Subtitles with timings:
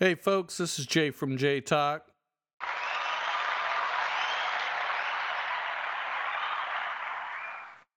[0.00, 2.02] Hey, folks, this is Jay from J Talk.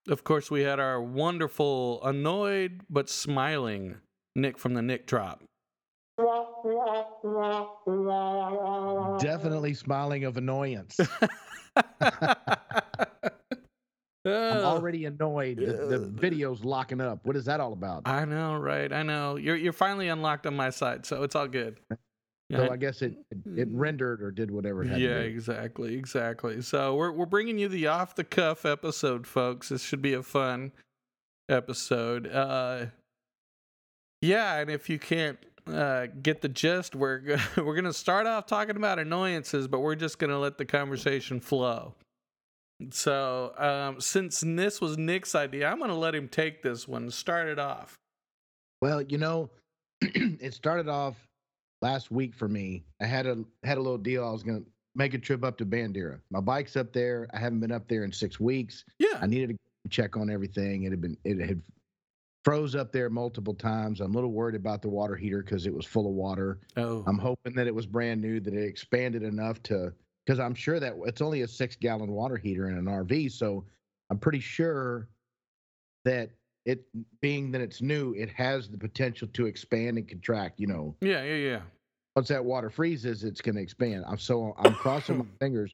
[0.07, 3.95] Of course, we had our wonderful, annoyed but smiling
[4.35, 5.43] Nick from the Nick Drop.
[9.19, 10.99] Definitely smiling of annoyance.
[14.31, 15.57] I'm already annoyed.
[15.57, 17.19] The, the video's locking up.
[17.23, 18.03] What is that all about?
[18.05, 18.91] I know, right?
[18.91, 19.37] I know.
[19.37, 21.79] You're you're finally unlocked on my side, so it's all good.
[22.49, 25.25] So Yeah, I guess it, it it rendered or did whatever it had yeah, to
[25.25, 26.61] exactly, exactly.
[26.61, 29.67] So we're we're bringing you the off the cuff episode, folks.
[29.67, 30.71] This should be a fun
[31.49, 32.25] episode.
[32.31, 32.85] Uh,
[34.21, 35.37] yeah, and if you can't
[35.67, 40.17] uh, get the gist, we're we're gonna start off talking about annoyances, but we're just
[40.17, 41.95] gonna let the conversation flow.
[42.91, 47.09] So um, since this was Nick's idea, I'm gonna let him take this one.
[47.09, 47.97] Start it off.
[48.81, 49.49] Well, you know,
[50.01, 51.15] it started off
[51.81, 52.83] last week for me.
[53.01, 54.27] I had a had a little deal.
[54.27, 54.63] I was gonna
[54.95, 56.19] make a trip up to Bandera.
[56.29, 57.27] My bike's up there.
[57.33, 58.83] I haven't been up there in six weeks.
[58.99, 59.17] Yeah.
[59.21, 60.83] I needed to check on everything.
[60.83, 61.61] It had been it had
[62.47, 63.99] froze up there multiple times.
[63.99, 66.59] I'm a little worried about the water heater because it was full of water.
[66.77, 67.03] Oh.
[67.05, 69.91] I'm hoping that it was brand new, that it expanded enough to,
[70.27, 73.31] because I'm sure that it's only a six gallon water heater in an RV.
[73.31, 73.63] So
[74.09, 75.07] I'm pretty sure
[76.03, 76.31] that
[76.65, 76.83] it,
[77.21, 80.59] being that it's new, it has the potential to expand and contract.
[80.59, 81.61] You know, yeah, yeah, yeah.
[82.17, 84.03] once that water freezes, it's going to expand.
[84.05, 85.71] I'm so, I'm crossing my fingers.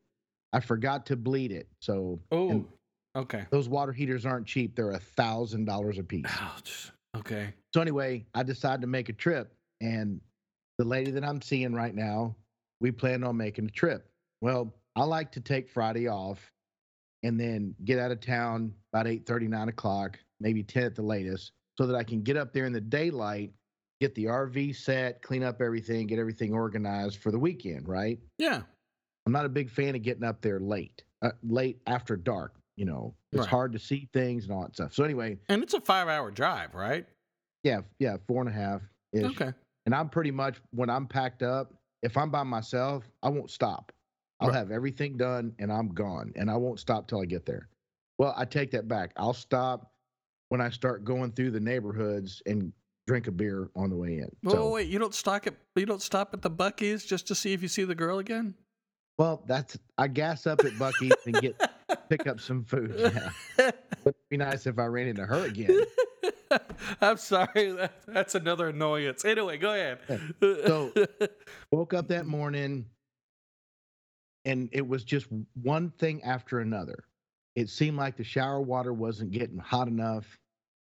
[0.54, 1.68] I forgot to bleed it.
[1.80, 2.64] So Oh.
[3.16, 3.46] Okay.
[3.52, 4.76] those water heaters aren't cheap.
[4.76, 6.26] They're a thousand dollars a piece.
[6.40, 6.92] Ouch.
[7.18, 7.54] Okay.
[7.74, 10.20] So anyway, I decided to make a trip, and
[10.80, 12.36] the lady that I'm seeing right now,
[12.82, 14.10] we planned on making a trip.
[14.44, 16.52] Well, I like to take Friday off,
[17.24, 21.54] and then get out of town about 8 9 o'clock, maybe 10 at the latest,
[21.78, 23.54] so that I can get up there in the daylight,
[24.02, 27.88] get the RV set, clean up everything, get everything organized for the weekend.
[27.88, 28.20] Right?
[28.38, 28.64] Yeah.
[29.26, 32.56] I'm not a big fan of getting up there late, uh, late after dark.
[32.76, 33.50] You know, it's Right.
[33.50, 34.94] hard to see things and all that stuff.
[34.94, 37.08] So anyway, And it's a five hour drive, right?
[37.64, 38.82] yeah, yeah, four and a half.
[39.16, 39.54] Okay.
[39.86, 43.94] And I'm pretty much when I'm packed up, if I'm by myself, I won't stop.
[44.44, 44.58] I'll Right.
[44.58, 47.70] have everything done and I'm gone and I won't stop till I get there.
[48.18, 49.12] Well, I take that back.
[49.16, 49.94] I'll stop
[50.50, 52.74] when I start going through the neighborhoods and
[53.08, 54.30] drink a beer on the way in.
[54.46, 57.36] Oh so, wait, you don't stop at you don't stop at the Buc-ee's just to
[57.36, 58.54] see if you see the girl again?
[59.18, 61.56] well, that's I gas up at Buc-ee's and get
[62.10, 62.94] pick up some food.
[62.98, 63.32] Yeah.
[64.06, 65.80] It'd be nice if I ran into her again.
[67.02, 67.72] I'm sorry.
[67.72, 69.24] That, that's another annoyance.
[69.26, 70.00] Anyway, go ahead.
[70.42, 70.92] So-
[71.72, 72.86] Woke up that morning
[74.46, 75.28] and it was just
[75.62, 77.06] one thing after another.
[77.56, 80.38] It seemed like the shower water wasn't getting hot enough.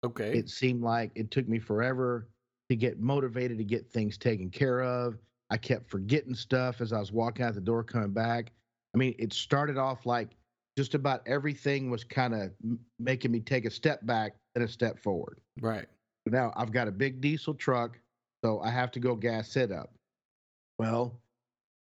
[0.05, 0.37] okay.
[0.37, 2.27] It seemed like it took me forever
[2.69, 5.17] to get motivated to get things taken care of.
[5.49, 8.51] I kept forgetting stuff as I was walking out the door coming back.
[8.93, 10.35] I mean, it started off like
[10.77, 12.51] just about everything was kind of
[12.99, 15.39] making me take a step back and a step forward.
[15.61, 15.87] right.
[16.25, 17.97] Now I've got a big diesel truck,
[18.43, 19.93] so I have to go gas it up.
[20.77, 21.17] Well,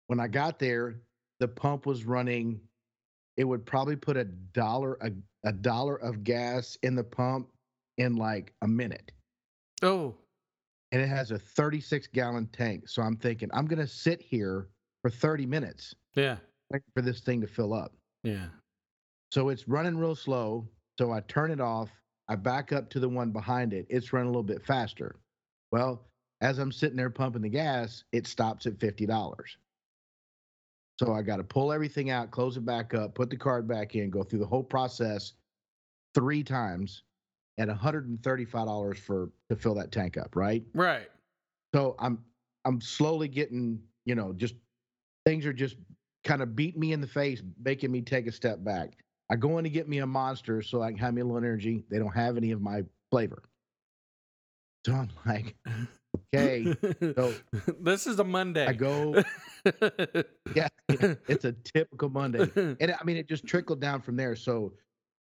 [0.08, 0.98] when I got there,
[1.44, 2.58] the pump was running.
[3.36, 5.12] It would probably put a dollar a,
[5.46, 7.50] a dollar of gas in the pump
[7.98, 9.12] in like a minute.
[9.82, 10.16] Oh.
[10.94, 12.88] And it has a 36 gallon tank.
[12.88, 14.70] So I'm thinking I'm gonna sit here
[15.02, 16.38] for 30 minutes Yeah.
[16.96, 17.92] for this thing to fill up.
[18.24, 18.48] Yeah.
[19.34, 20.66] So it's running real slow.
[20.98, 21.90] So I turn it off.
[22.30, 23.86] I back up to the one behind it.
[23.90, 25.18] It's running a little bit faster.
[25.74, 26.06] Well,
[26.40, 29.36] as I'm sitting there pumping the gas, it stops at $50.
[31.00, 33.96] So I got to pull everything out, close it back up, put the card back
[33.96, 35.34] in, go through the whole process
[36.14, 37.04] three times
[37.58, 40.64] at $135 for to fill that tank up, right?
[40.74, 41.10] Right.
[41.74, 42.24] So I'm
[42.66, 44.56] I'm slowly getting, you know, just
[45.26, 45.76] things are just
[46.24, 48.98] kind of beating me in the face, making me take a step back.
[49.30, 51.38] I go in to get me a monster so I can have me a little
[51.38, 51.84] energy.
[51.90, 53.44] They don't have any of my flavor.
[54.86, 55.56] So I'm like,
[56.34, 56.76] okay.
[57.16, 57.36] So
[57.80, 58.68] this is a Monday.
[58.68, 59.22] I go,
[60.56, 60.68] yeah,
[61.28, 62.50] it's a typical Monday.
[62.56, 64.36] And I mean, it just trickled down from there.
[64.36, 64.74] So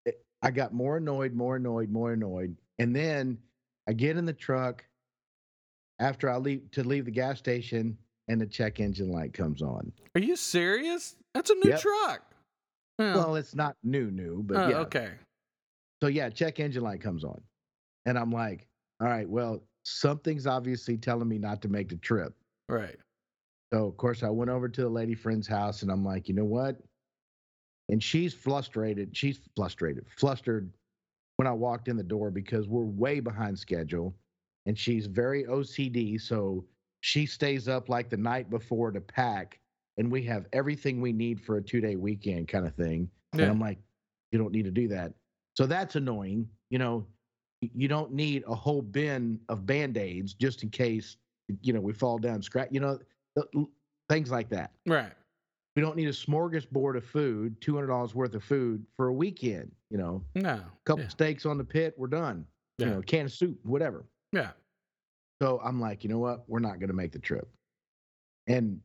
[0.06, 2.56] it, I got more annoyed, more annoyed, more annoyed.
[2.78, 3.38] And then
[3.88, 4.84] I get in the truck
[5.98, 7.96] after I leave to leave the gas station
[8.28, 9.92] and the check engine light comes on.
[10.14, 11.16] Are you serious?
[11.34, 11.80] That's a new Yep.
[11.80, 12.22] truck.
[12.98, 14.76] Well, it's not new, new, but Oh, yeah.
[14.78, 15.10] okay.
[16.02, 17.40] So yeah, check engine light comes on.
[18.06, 18.68] And I'm like,
[19.00, 22.34] all right, well, something's obviously telling me not to make the trip.
[22.68, 22.96] Right.
[23.72, 26.34] So of course I went over to the lady friend's house and I'm like, you
[26.34, 26.76] know what?
[27.88, 29.16] And she's frustrated.
[29.16, 30.72] She's frustrated, flustered
[31.36, 34.14] when I walked in the door because we're way behind schedule.
[34.66, 36.20] And she's very OCD.
[36.20, 36.64] So
[37.00, 39.58] she stays up like the night before to pack,
[39.98, 43.10] and we have everything we need for a two day weekend kind of thing.
[43.34, 43.42] Yeah.
[43.42, 43.78] And I'm like,
[44.30, 45.12] you don't need to do that.
[45.56, 46.48] So that's annoying.
[46.70, 47.06] You know,
[47.74, 51.16] you don't need a whole bin of band aids just in case,
[51.62, 52.98] you know, we fall down, scratch, you know,
[54.08, 54.72] things like that.
[54.86, 55.12] Right.
[55.76, 59.70] We don't need a smorgasbord of food, $200 worth of food for a weekend.
[59.90, 60.54] You know, No.
[60.54, 61.08] a couple Yeah.
[61.08, 62.46] steaks on the pit, we're done.
[62.78, 64.04] You know, a can of soup, whatever.
[64.32, 64.52] Yeah.
[65.40, 66.48] So I'm like, you know what?
[66.48, 67.48] We're not going to make the trip.
[68.48, 68.80] And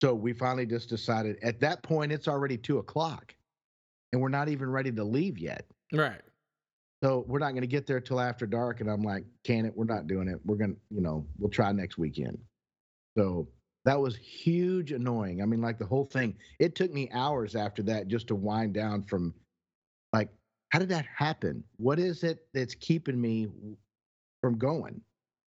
[0.00, 3.34] so we finally just decided at that point, it's already two o'clock
[4.12, 5.66] and we're not even ready to leave yet.
[5.92, 6.22] Right.
[7.02, 8.80] So we're not going to get there till after dark.
[8.80, 9.72] And I'm like, can it?
[9.74, 10.38] We're not doing it.
[10.44, 12.38] We're going to, you know, we'll try next weekend.
[13.16, 13.48] So
[13.84, 15.40] that was huge annoying.
[15.42, 18.74] I mean, like the whole thing, it took me hours after that just to wind
[18.74, 19.34] down from
[20.12, 20.28] like,
[20.70, 21.64] how did that happen?
[21.78, 23.48] What is it that's keeping me
[24.42, 25.00] from going?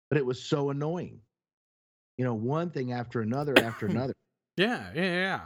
[0.09, 1.21] But it was so annoying.
[2.17, 4.15] You know, one thing after another after another.
[4.57, 4.91] Yeah.
[4.95, 5.03] Yeah.
[5.03, 5.41] Yeah.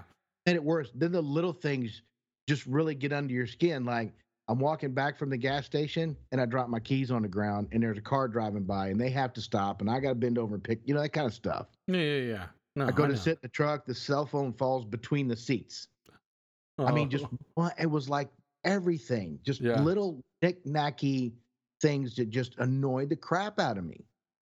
[0.46, 0.90] And it worse.
[0.94, 2.02] Then the little things
[2.48, 3.84] just really get under your skin.
[3.84, 4.12] Like
[4.48, 7.68] I'm walking back from the gas station and I drop my keys on the ground
[7.70, 10.14] and there's a car driving by and they have to stop and I got to
[10.14, 11.66] bend over and pick, you know, that kind of stuff.
[11.86, 11.96] Yeah.
[11.98, 12.20] Yeah.
[12.20, 12.46] yeah.
[12.74, 13.18] No, I go to know.
[13.18, 15.88] sit in the truck, the cell phone falls between the seats.
[16.78, 18.30] I mean, just Oh, it was like
[18.64, 19.82] everything, just Yeah.
[19.82, 21.32] little knick-knacky
[21.82, 24.04] things that just annoyed the crap out of me.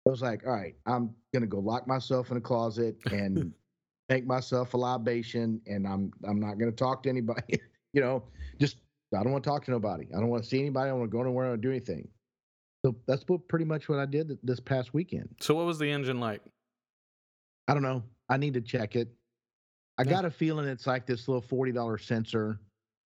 [0.07, 3.51] I was like, all right, I'm gonna go lock myself in a closet and
[4.09, 7.59] make myself a libation, and I'm I'm not gonna talk to anybody.
[7.93, 8.23] you know,
[8.59, 8.77] just
[9.17, 10.07] I don't want to talk to nobody.
[10.15, 10.87] I don't want to see anybody.
[10.87, 11.45] I don't want to go anywhere.
[11.45, 12.07] I don't do anything.
[12.85, 15.29] So that's what, pretty much what I did th- this past weekend.
[15.41, 16.41] So what was the engine like?
[17.67, 18.03] I don't know.
[18.29, 19.09] I need to check it.
[19.97, 22.59] I got a feeling it's like this little forty dollar sensor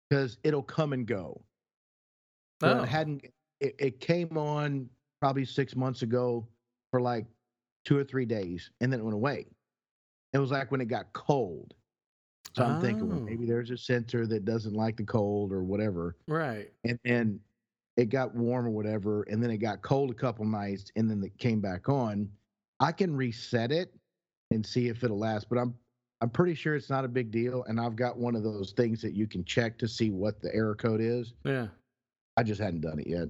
[0.10, 1.42] because it'll come and go.
[2.62, 2.84] So Oh.
[2.84, 3.26] it hadn't.
[3.60, 4.90] It, it came on
[5.20, 6.48] probably six months ago
[6.92, 7.26] for like
[7.84, 9.48] two or three days, and then it went away.
[10.34, 11.74] It was like when it got cold.
[12.58, 13.22] So I'm thinking, well, Oh.
[13.22, 16.74] maybe there's a sensor that doesn't like the cold or whatever, Right.
[16.84, 17.40] and and
[17.98, 21.24] it got warm or whatever, and then it got cold a couple nights, and then
[21.24, 22.32] it came back on.
[22.80, 23.94] I can reset it
[24.52, 25.78] and see if it'll last, but I'm
[26.22, 29.04] I'm pretty sure it's not a big deal, and I've got one of those things
[29.04, 31.34] that you can check to see what the error code is.
[31.46, 31.68] Yeah.
[32.38, 33.30] I just hadn't done it yet.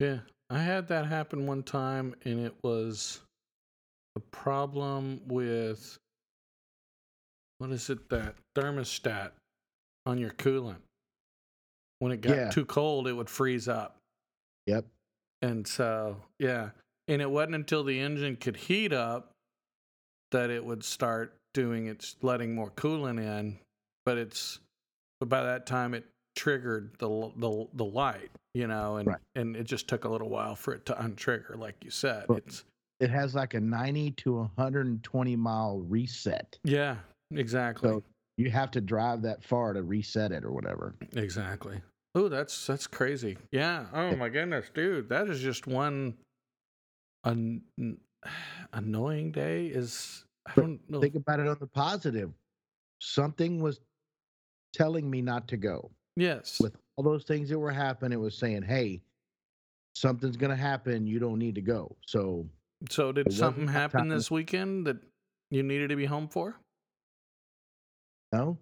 [0.00, 0.20] Yeah.
[0.48, 3.20] I had that happen one time and it was
[4.16, 5.98] a problem with
[7.62, 9.30] what is it that thermostat
[10.04, 10.80] on your coolant.
[12.00, 12.50] When it got Yeah.
[12.50, 13.98] too cold, it would freeze up.
[14.66, 14.84] Yep.
[15.42, 16.70] And so, yeah.
[17.06, 19.30] And it wasn't until the engine could heat up
[20.32, 23.60] that it would start doing its letting more coolant in.
[24.04, 24.58] But it's,
[25.20, 26.04] but by that time it
[26.34, 29.20] triggered the the the light, you know, and Right.
[29.36, 32.26] and it just took a little while for it to untrigger, like you said.
[32.28, 32.42] Right.
[32.44, 32.64] It's
[32.98, 36.58] It has like a 90 to 120 mile reset.
[36.64, 36.96] yeah,
[37.38, 38.02] exactly, So
[38.36, 40.94] you have to drive that far to reset it or whatever.
[41.14, 41.80] exactly.
[42.14, 43.38] Oh, that's that's crazy.
[43.52, 43.86] Yeah.
[43.92, 46.14] Oh my goodness, dude, that is just one
[47.24, 47.62] an,
[48.72, 49.66] annoying day.
[49.66, 51.00] Is I don't know.
[51.00, 52.32] Think about it on the positive.
[53.00, 53.80] Something was
[54.74, 55.90] telling me not to go.
[56.16, 56.60] yes.
[56.60, 59.00] With all those things that were happening, it was saying, hey,
[59.96, 61.06] something's going to happen.
[61.06, 61.96] You don't need to go.
[62.06, 62.46] So
[62.90, 64.98] So did something happen this weekend that
[65.50, 66.56] you needed to be home for?
[68.32, 68.58] No,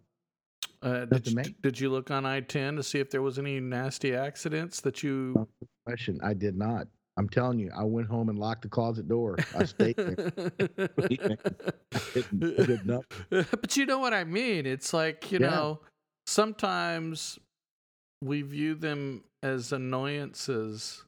[0.83, 3.61] Uh, did, you, did you look on I ten to see if there was any
[3.61, 5.47] nasty accidents that you?
[5.87, 6.19] question.
[6.23, 6.87] I did not.
[7.17, 9.37] I'm telling you, I went home and locked the closet door.
[9.55, 10.17] I stayed there.
[12.15, 13.05] didn't put
[13.51, 14.67] but you know what I mean.
[14.67, 15.51] It's like you Yeah.
[15.51, 15.81] know,
[16.27, 17.39] sometimes
[18.23, 21.05] we view them as annoyances,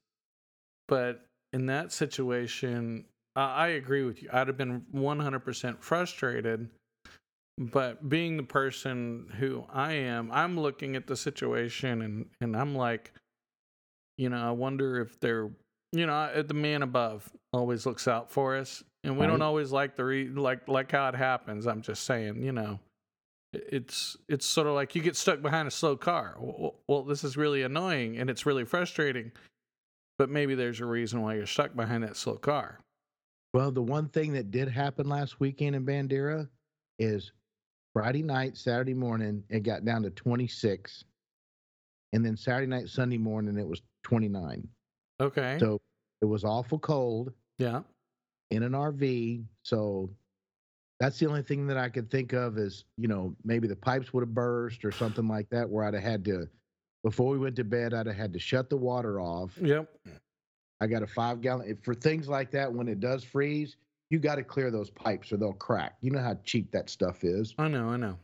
[0.88, 3.04] but in that situation,
[3.36, 4.28] I, I agree with you.
[4.32, 6.68] I'd have been 100% frustrated.
[7.58, 12.74] But being the person who I am, I'm looking at the situation and, and I'm
[12.74, 13.12] like,
[14.16, 15.50] you know, I wonder if they're,
[15.92, 19.96] you know, the man above always looks out for us, and we don't always like
[19.96, 21.66] the re- like like how it happens.
[21.66, 22.78] I'm just saying, you know,
[23.52, 26.36] it's it's sort of like you get stuck behind a slow car.
[26.38, 29.32] Well, well, this is really annoying and it's really frustrating,
[30.18, 32.80] but maybe there's a reason why you're stuck behind that slow car.
[33.52, 36.48] Well, the one thing that did happen last weekend in Bandera
[36.98, 37.32] is
[37.92, 41.04] Friday night, Saturday morning, it got down to 26.
[42.12, 44.66] And then Saturday night, Sunday morning, it was 29.
[45.20, 45.56] Okay.
[45.60, 45.80] So
[46.20, 47.80] it was awful cold yeah.
[48.50, 49.44] in an RV.
[49.62, 50.10] So
[51.00, 54.12] that's the only thing that I could think of is, you know, maybe the pipes
[54.12, 56.48] would have burst or something like that, where I'd have had to,
[57.02, 59.58] before we went to bed, I'd have had to shut the water off.
[59.60, 59.88] Yep.
[60.80, 62.72] I got a five gallon for things like that.
[62.72, 63.76] When it does freeze,
[64.12, 65.96] you got to clear those pipes or they'll crack.
[66.02, 67.54] You know how cheap that stuff is.
[67.58, 68.18] I know, I know.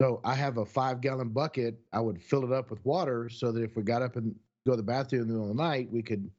[0.00, 1.78] So I have a five gallon bucket.
[1.92, 4.34] I would fill it up with water so that if we got up and
[4.66, 6.30] go to the bathroom in the middle of the night, we could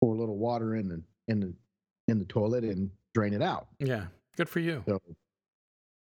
[0.00, 1.54] pour a little water in the in the
[2.08, 3.68] in the toilet and drain it out.
[3.78, 4.04] Yeah,
[4.36, 4.84] good for you.
[4.86, 5.00] So,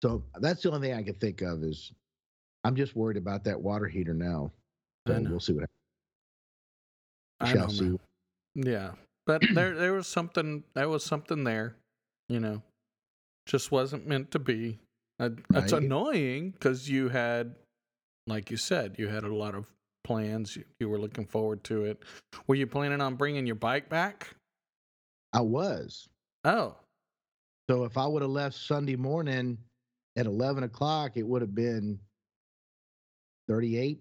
[0.02, 1.92] so that's the only thing I can think of is
[2.64, 4.52] I'm just worried about that water heater now.
[5.08, 5.66] So we'll see what
[7.40, 7.58] happens.
[7.58, 8.00] I know, see.
[8.56, 8.92] Yeah,
[9.28, 11.76] but there there was something there was something there,
[12.32, 12.62] you know,
[13.46, 14.80] just wasn't meant to be.
[15.20, 15.84] Uh, that's Right.
[15.84, 17.56] annoying because you had,
[18.28, 19.66] like you said, you had a lot of
[20.04, 20.56] plans.
[20.56, 22.04] You, you were looking forward to it.
[22.48, 24.30] Were you planning on bringing your bike back?
[25.34, 26.08] I was.
[26.46, 26.76] Oh,
[27.70, 29.58] So if I would have left Sunday morning
[30.16, 32.00] at 11 o'clock, it would have been
[33.48, 34.00] 38,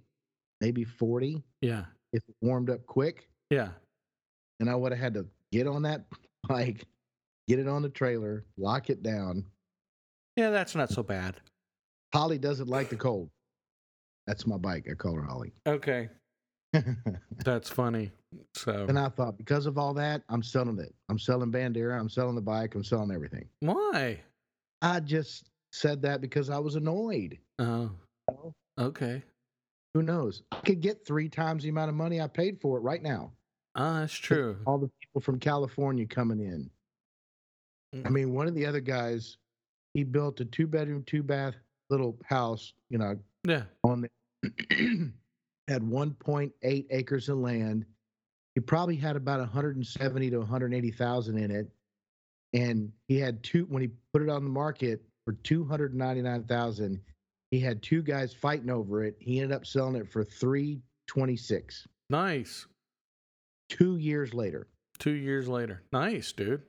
[0.61, 3.29] maybe 40 yeah, if it warmed up quick.
[3.51, 3.71] yeah,
[4.61, 6.05] And I would have had to get on that
[6.49, 6.87] bike,
[7.51, 9.45] get it on the trailer, lock it down.
[10.37, 10.51] yeah.
[10.51, 11.37] That's not so bad.
[12.15, 13.29] Holly doesn't like the cold.
[14.27, 14.87] That's my bike.
[14.91, 15.53] I call her Holly.
[15.67, 16.09] Okay,
[17.45, 18.13] that's funny.
[18.55, 20.95] So and I thought, because of all that, I'm selling it.
[21.09, 21.99] I'm selling Bandera.
[21.99, 22.75] I'm selling the bike.
[22.77, 23.49] I'm selling everything.
[23.61, 24.21] why?
[24.83, 27.39] I just said that because I was annoyed.
[27.59, 27.91] Oh,
[28.79, 29.23] okay.
[29.95, 30.43] Who knows?
[30.53, 33.33] I could get three times the amount of money I paid for it right now.
[33.75, 34.57] Ah, that's true.
[34.67, 36.71] All the people from California coming in.
[37.93, 38.11] I Mm.
[38.11, 39.37] mean, one of the other guys,
[39.95, 41.57] he built a two bedroom, two bath
[41.89, 43.65] little house, you know, Yeah.
[43.85, 44.11] on the
[45.69, 47.85] had 1.8 acres of land.
[48.55, 51.71] He probably had about 170 to 180,000 in it.
[52.53, 57.01] And he had two when he put it on the market for 299,000.
[57.51, 59.17] He had two guys fighting over it.
[59.21, 61.87] He ended up selling it for 326.
[62.09, 62.67] Nice.
[63.69, 64.69] 2 years later.
[64.99, 65.83] Two years later.
[65.93, 66.63] Nice, dude.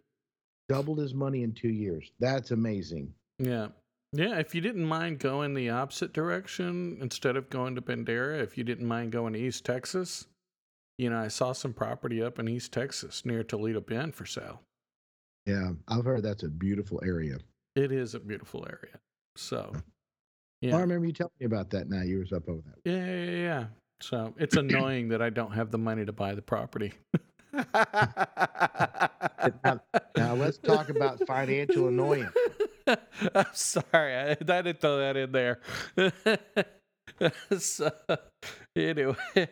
[0.71, 2.11] Doubled his money in 2 years.
[2.19, 3.13] That's amazing.
[3.39, 3.67] Yeah.
[4.13, 8.57] Yeah, if you didn't mind going the opposite direction instead of going to Bandera, if
[8.57, 10.27] you didn't mind going to East Texas,
[10.97, 14.61] you know, I saw some property up in East Texas near Toledo Bend for sale.
[15.45, 17.37] Yeah, I've heard that's a beautiful area.
[17.75, 18.99] It is a beautiful area.
[19.37, 19.73] So,
[20.63, 22.03] Oh, I remember you telling me about that now.
[22.03, 22.77] You was up over that.
[22.85, 23.65] Yeah, yeah, yeah, yeah.
[24.01, 26.93] So it's annoying that I don't have the money to buy the property.
[30.15, 32.35] Now, let's talk about financial annoyance.
[32.87, 35.59] I'm sorry, I, I didn't throw that in there.
[37.57, 37.91] so,
[38.75, 39.47] anyway, I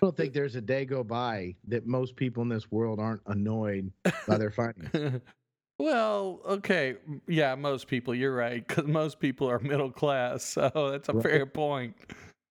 [0.00, 3.90] don't think there's a day go by that most people in this world aren't annoyed
[4.28, 5.20] by their finances.
[5.78, 6.96] well, okay,
[7.26, 8.14] yeah, most people.
[8.14, 11.22] You're right, because most people are middle class, so that's a Right.
[11.22, 11.94] fair point.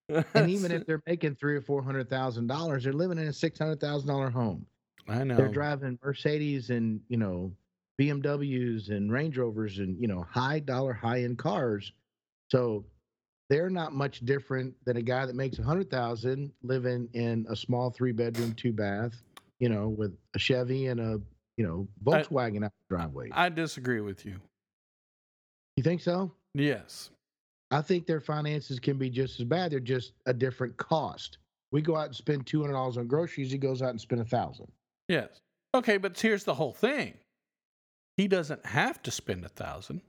[0.09, 3.33] and even if they're making three or four hundred thousand dollars, they're living in a
[3.33, 4.65] six hundred thousand dollar home.
[5.07, 7.51] I know, They're driving Mercedes and you know
[7.99, 11.91] BMWs and Range Rovers and you know high dollar, high end cars.
[12.51, 12.85] So
[13.49, 17.55] they're not much different than a guy that makes a hundred thousand living in a
[17.55, 19.21] small three bedroom, two bath,
[19.59, 21.21] you know, with a Chevy and a
[21.57, 23.29] you know Volkswagen out the driveway.
[23.31, 24.35] I disagree with you.
[25.77, 26.31] you think so?
[26.53, 27.11] Yes,
[27.71, 29.71] I think their finances can be just as bad.
[29.71, 31.37] They're just a different cost.
[31.71, 33.51] We go out and spend two hundred dollars on groceries.
[33.51, 34.71] He goes out and spend a thousand.
[35.07, 35.29] Yes.
[35.73, 37.15] Okay, but here's the whole thing.
[38.17, 40.01] He doesn't have to spend a thousand.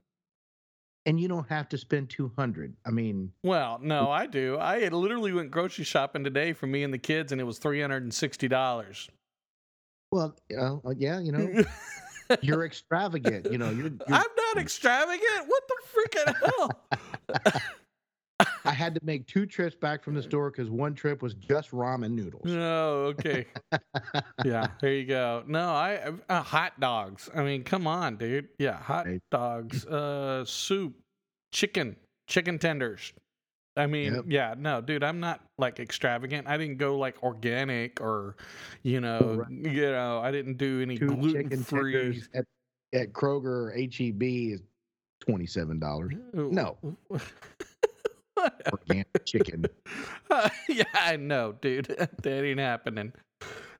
[1.07, 2.75] And you don't have to spend two hundred.
[2.85, 4.57] I mean, Well, no, I do.
[4.57, 7.81] I literally went grocery shopping today for me and the kids, and it was three
[7.81, 9.09] hundred and sixty dollars.
[10.11, 11.65] well, uh, yeah, you know,
[12.43, 13.51] you're extravagant.
[13.53, 13.87] You know, you're.
[13.87, 14.25] you're I'm
[14.55, 15.47] not extravagant.
[15.47, 17.63] What the freaking hell?
[18.67, 21.71] I had to make two trips back from the store because one trip was just
[21.71, 22.43] ramen noodles.
[22.45, 23.47] No, okay.
[24.45, 25.43] yeah, there you go.
[25.47, 27.31] No, I uh, hot dogs.
[27.35, 28.49] I mean, come on, dude.
[28.59, 30.95] Yeah, hot dogs, uh, soup,
[31.53, 31.97] chicken,
[32.29, 33.13] chicken tenders.
[33.79, 34.25] I mean, Yep.
[34.29, 36.49] yeah, no, dude, I'm not like extravagant.
[36.49, 38.37] I didn't go like organic or,
[38.83, 39.51] you know, Oh, right.
[39.51, 42.23] you know, I didn't do any gluten chicken free.
[42.35, 42.45] at,
[42.95, 44.23] at Kroger or HEB
[44.55, 44.63] is
[45.21, 46.15] twenty seven dollars.
[46.33, 46.79] No.
[48.73, 49.65] Organic chicken.
[50.69, 51.87] yeah, I know, dude.
[52.23, 53.13] that ain't happening.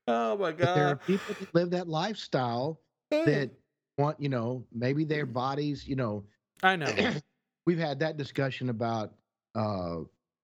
[0.09, 3.51] Oh my But there are people that live that lifestyle that
[3.99, 6.25] want, you know, maybe their bodies, you know,
[6.63, 6.95] I know.
[7.67, 9.13] we've had that discussion about
[9.55, 9.97] uh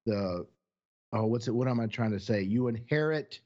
[0.07, 0.47] the
[1.13, 2.43] oh what's it what am I trying to say?
[2.43, 3.41] You inherit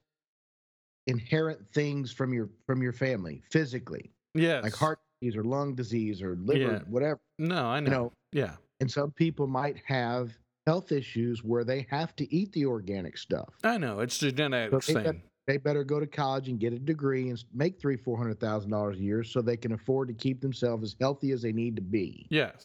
[1.07, 4.63] inherit things from your from your family physically, Yes.
[4.65, 6.79] like heart disease or lung disease or liver, Yeah.
[6.89, 7.21] whatever.
[7.39, 7.87] No, I know.
[7.87, 8.57] You know, yeah.
[8.81, 13.49] and some people might have health issues where they have to eat the organic stuff.
[13.63, 14.01] I know.
[14.01, 15.23] It's genetics got- thing.
[15.47, 18.71] they better go to college and get a degree and make three, four hundred thousand
[18.71, 21.77] dollars a year so they can afford to keep themselves as healthy as they need
[21.77, 22.27] to be.
[22.31, 22.65] Yes.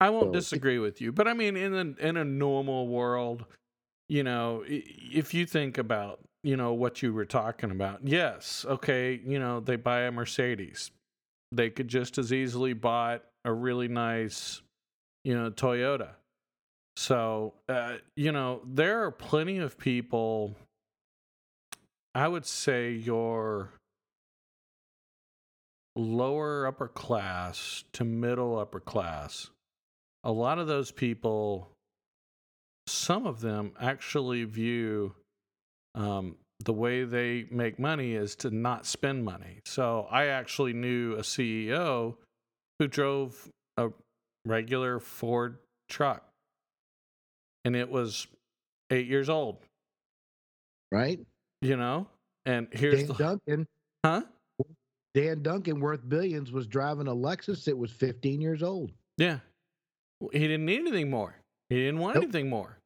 [0.00, 3.44] I won't So- disagree with you, but I mean, in a in a normal world,
[4.08, 9.20] you know, if you think about, you know, what you were talking about, yes, okay,
[9.22, 10.90] you know, they buy a Mercedes,
[11.52, 14.62] they could just as easily bought a really nice,
[15.22, 16.12] you know, Toyota.
[17.00, 20.54] So, uh, you know, there are plenty of people.
[22.14, 23.70] I would say your
[25.96, 29.48] lower upper class to middle upper class,
[30.24, 31.70] a lot of those people,
[32.86, 35.14] some of them actually view
[35.94, 39.60] um, the way they make money is to not spend money.
[39.64, 42.16] So I actually knew a CEO
[42.78, 43.88] who drove a
[44.44, 45.56] regular Ford
[45.88, 46.29] truck,
[47.64, 48.26] and it was
[48.90, 49.58] eight years old.
[50.92, 51.20] Right?
[51.62, 52.08] You know,
[52.46, 53.66] and here's Dan the Duncan,
[54.04, 54.22] huh?
[55.14, 58.92] Dan Duncan, worth billions, was driving a Lexus that was 15 years old.
[59.18, 59.38] Yeah,
[60.32, 61.34] he didn't need anything more.
[61.68, 62.24] He didn't want Nope.
[62.24, 62.78] anything more.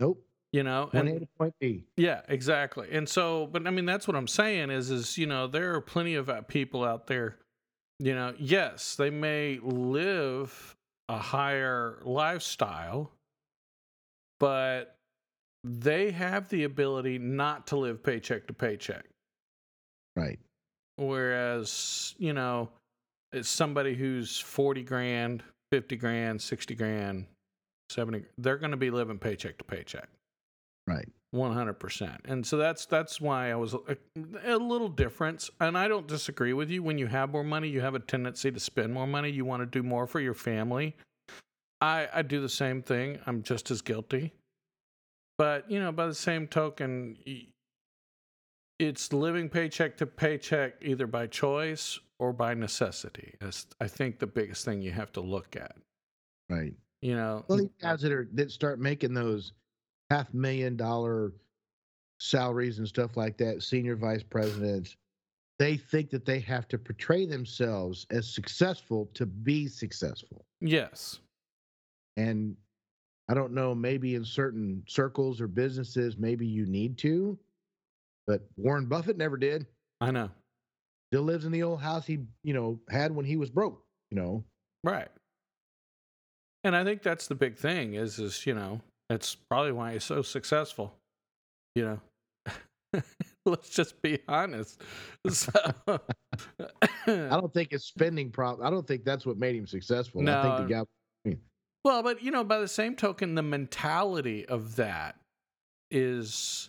[0.00, 0.24] Nope.
[0.52, 1.84] You know, Point and A to point B.
[1.96, 2.88] Yeah, exactly.
[2.90, 5.80] And so, but I mean, that's what I'm saying is, is you know, there are
[5.80, 7.36] plenty of uh, people out there.
[7.98, 10.76] You know, yes, they may live
[11.08, 13.10] a higher lifestyle,
[14.40, 14.96] but
[15.64, 19.04] they have the ability not to live paycheck to paycheck.
[20.16, 20.38] Right.
[20.96, 22.70] Whereas, you know,
[23.32, 27.26] it's somebody who's 40 grand, 50 grand, 60 grand,
[27.90, 30.08] 70, they're going to be living paycheck to paycheck.
[30.86, 31.08] Right.
[31.32, 33.98] One hundred percent, and so that's that's why I was a,
[34.46, 35.50] a little difference.
[35.60, 36.82] And I don't disagree with you.
[36.82, 39.28] When you have more money, you have a tendency to spend more money.
[39.28, 40.96] You want to do more for your family.
[41.80, 43.18] I I do the same thing.
[43.26, 44.32] I'm just as guilty.
[45.36, 47.16] But you know, by the same token,
[48.78, 53.34] it's living paycheck to paycheck either by choice or by necessity.
[53.40, 55.76] That's I think the biggest thing you have to look at.
[56.50, 56.74] Right.
[57.02, 59.52] You know, Well, these uh guys that are that start making those
[60.10, 61.32] half million dollar
[62.18, 64.96] salaries and stuff like that, senior vice presidents,
[65.60, 70.44] they think that they have to portray themselves as successful to be successful.
[70.60, 71.20] yes,
[72.18, 72.56] And
[73.30, 77.38] I don't know, maybe in certain circles or businesses, maybe you need to,
[78.26, 79.66] but Warren Buffett never did.
[80.00, 80.30] I know.
[81.12, 84.16] Still lives in the old house he, you know, had when he was broke, you
[84.16, 84.44] know.
[84.82, 85.08] Right.
[86.64, 90.04] And I think that's the big thing is is, you know, that's probably why he's
[90.04, 90.94] so successful.
[91.74, 92.00] You
[92.94, 93.02] know.
[93.46, 94.82] Let's just be honest.
[95.30, 95.50] So
[97.06, 98.66] I don't think it's spending problem.
[98.66, 100.20] I don't think that's what made him successful.
[100.20, 100.42] I No.
[100.42, 100.82] think the guy
[101.88, 105.16] Well, but you know, by the same token, the mentality of that
[105.90, 106.68] is,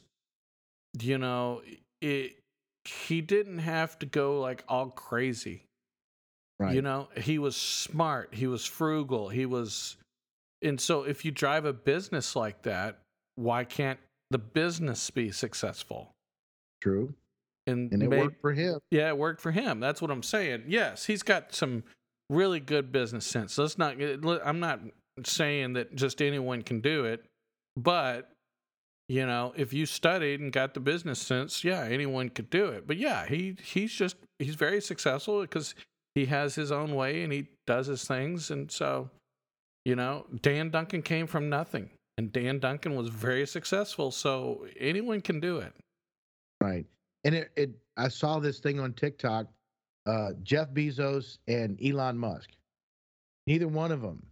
[1.01, 1.61] you know,
[2.01, 2.37] it.
[2.85, 5.63] He didn't have to go like all crazy.
[6.57, 6.73] right.
[6.73, 8.33] You know, he was smart.
[8.33, 9.27] He was frugal.
[9.27, 9.97] He was,
[10.61, 12.99] and so if you drive a business like that,
[13.35, 13.99] why can't
[14.31, 16.11] the business be successful?
[16.81, 17.13] True.
[17.67, 18.79] And, And it worked for him.
[18.89, 19.81] yeah, it worked for him.
[19.81, 20.63] That's what I'm saying.
[20.67, 21.83] Yes, he's got some
[22.29, 23.57] really good business sense.
[23.57, 23.97] Let's not.
[24.45, 24.79] I'm not
[25.27, 27.25] saying that just anyone can do it,
[27.75, 28.29] but
[29.07, 32.85] you know, if you studied and got the business sense, yeah, anyone could do it.
[32.85, 35.73] But yeah, he he's just he's very successful because
[36.13, 39.09] he has his own way and he does his things, and so
[39.85, 44.11] you know, Dan Duncan came from nothing, and Dan Duncan was very successful.
[44.11, 45.73] So anyone can do it.
[46.61, 46.85] Right.
[47.23, 49.47] And it, it I saw this thing on TikTok.
[50.05, 52.51] Uh, Jeff Bezos and Elon Musk.
[53.47, 54.23] Neither one of them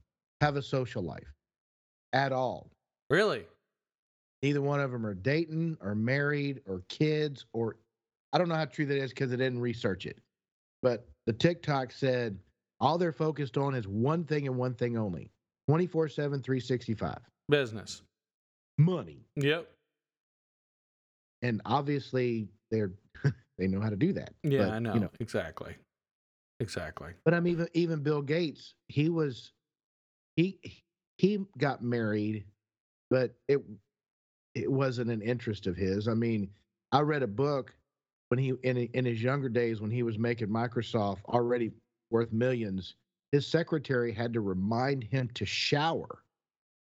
[0.42, 1.34] have a social life
[2.14, 2.70] at all.
[3.10, 3.46] Really?
[4.44, 7.78] Neither one of them are dating or married or kids or
[8.34, 10.20] I don't know how true that is because I didn't research it.
[10.84, 12.38] But the TikTok said
[12.80, 15.32] all they're focused on is one thing and one thing only
[15.68, 17.18] 24 7, 365
[17.50, 18.02] Business.
[18.78, 19.26] money.
[19.38, 19.68] Yep.
[21.42, 22.92] And obviously they're
[23.58, 24.34] they know how to do that.
[24.44, 24.94] Yeah, But, I know.
[24.94, 25.76] You know Exactly.
[26.60, 27.14] Exactly.
[27.24, 29.52] But I mean, even even Bill Gates, he was
[30.38, 30.60] he
[31.18, 32.46] he got married,
[33.10, 33.60] but it
[34.56, 36.08] it wasn't an interest of his.
[36.08, 36.50] I mean,
[36.94, 37.74] I read a book
[38.30, 41.72] when he in in his younger days when he was making Microsoft already
[42.12, 42.96] worth millions.
[43.34, 46.24] His secretary had to remind him to shower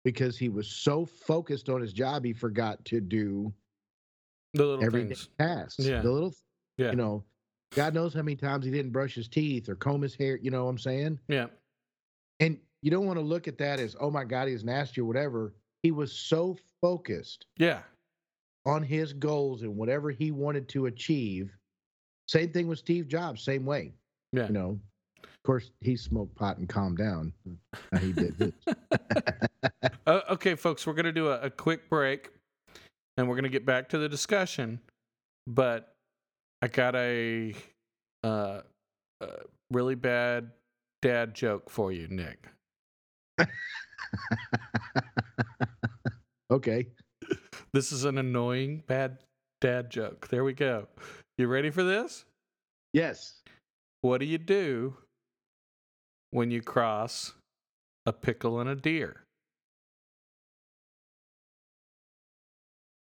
[0.04, 3.52] because he was so focused on his job he forgot to do
[4.54, 5.28] The little everyday things.
[5.38, 5.84] tasks.
[5.84, 6.00] Yeah.
[6.00, 6.32] The little,
[6.76, 6.90] Yeah.
[6.90, 7.24] you know,
[7.74, 10.36] God knows how many times he didn't brush his teeth or comb his hair.
[10.40, 11.18] You know what I'm saying?
[11.26, 11.48] Yeah.
[12.38, 15.04] And you don't want to look at that as, oh my God, he's nasty or
[15.04, 15.54] whatever.
[15.82, 17.80] He was so focused Yeah.
[18.66, 21.50] on his goals and whatever he wanted to achieve.
[22.28, 23.92] Same thing with Steve Jobs, same way.
[24.32, 24.46] Yeah.
[24.48, 24.80] You know,
[25.24, 27.32] of course, he smoked pot and calmed down.
[28.00, 28.52] He did his.
[30.06, 32.30] Uh, okay, folks, we're going to do a, a quick break
[33.18, 34.80] and we're going to get back to the discussion.
[35.46, 35.94] But
[36.62, 37.54] I got a,
[38.24, 38.60] uh,
[39.20, 39.26] a
[39.70, 40.50] really bad
[41.02, 42.46] dad joke for you, Nick.
[46.50, 46.86] okay.
[47.72, 49.18] This is an annoying bad
[49.60, 50.28] dad joke.
[50.28, 50.88] There we go.
[51.36, 52.24] You ready for this?
[52.92, 53.40] Yes.
[54.00, 54.96] What do you do
[56.30, 57.34] when you cross
[58.06, 59.24] a pickle and a deer?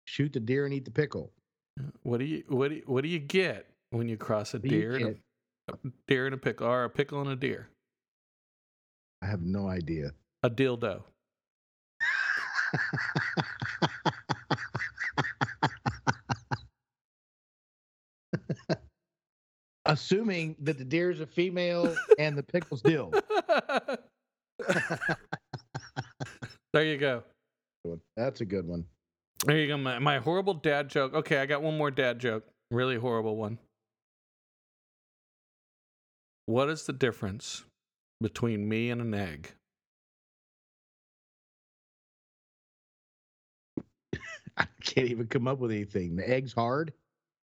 [0.06, 1.32] Shoot the deer and eat the pickle.
[2.02, 4.94] What do you what do you, what do you get when you cross a deer
[4.94, 5.16] and
[5.68, 7.68] a, a deer and a pickle or a pickle and a deer?
[9.24, 10.10] I have no idea.
[10.42, 11.02] A dildo.
[19.86, 23.14] Assuming that the deer is a female and the pickle's dill.
[26.74, 27.22] there you go.
[28.16, 28.84] That's a good one.
[29.46, 29.78] There you go.
[29.78, 31.14] My, my horrible dad joke.
[31.14, 32.44] Okay, I got one more dad joke.
[32.70, 33.58] Really horrible one.
[36.44, 37.64] What is the difference
[38.20, 39.52] between me and an egg?
[44.56, 46.16] I can't even come up with anything.
[46.16, 46.92] The egg's hard.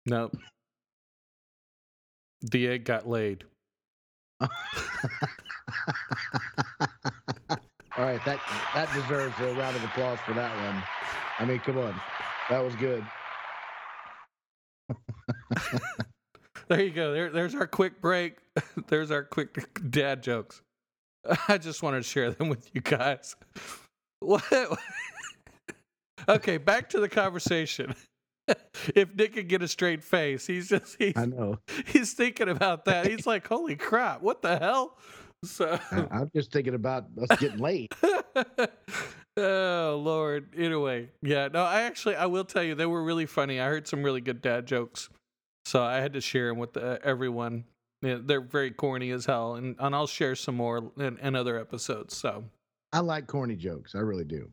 [0.05, 0.35] Nope.
[2.41, 3.43] The egg got laid.
[4.41, 4.49] All
[7.97, 8.39] right, that
[8.73, 10.83] that deserves a round of applause for that one.
[11.39, 11.99] I mean, come on,
[12.49, 13.05] that was good.
[16.71, 17.11] There you go.
[17.11, 18.37] There, there's our quick break.
[18.87, 20.61] There's our quick dad jokes.
[21.49, 23.35] I just wanted to share them with you guys.
[24.23, 24.43] What?
[26.29, 27.95] okay, back to the conversation.
[28.93, 31.57] if Nick could get a straight face, he's just he's, I know.
[31.87, 33.07] he's thinking about that.
[33.07, 34.21] He's like, "Holy crap!
[34.21, 34.95] What the hell?"
[35.43, 37.91] So, I'm just thinking about us getting late.
[39.37, 40.53] oh Lord.
[40.55, 41.47] Anyway, yeah.
[41.47, 43.59] No, I actually I will tell you they were really funny.
[43.59, 45.09] I heard some really good dad jokes,
[45.65, 47.65] so I had to share them with uh, everyone.
[48.01, 51.59] Yeah, they're very corny as hell, and, and I'll share some more in, in other
[51.59, 52.15] episodes.
[52.17, 52.43] So
[52.91, 53.93] I like corny jokes.
[53.93, 54.49] I really do.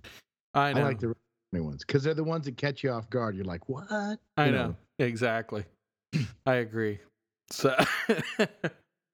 [0.55, 1.15] I I, like the
[1.53, 3.37] corny ones because they're the ones that catch you off guard.
[3.37, 3.87] You're like, what?
[4.37, 5.65] I You know, exactly.
[6.47, 6.99] I agree.
[7.51, 7.75] So,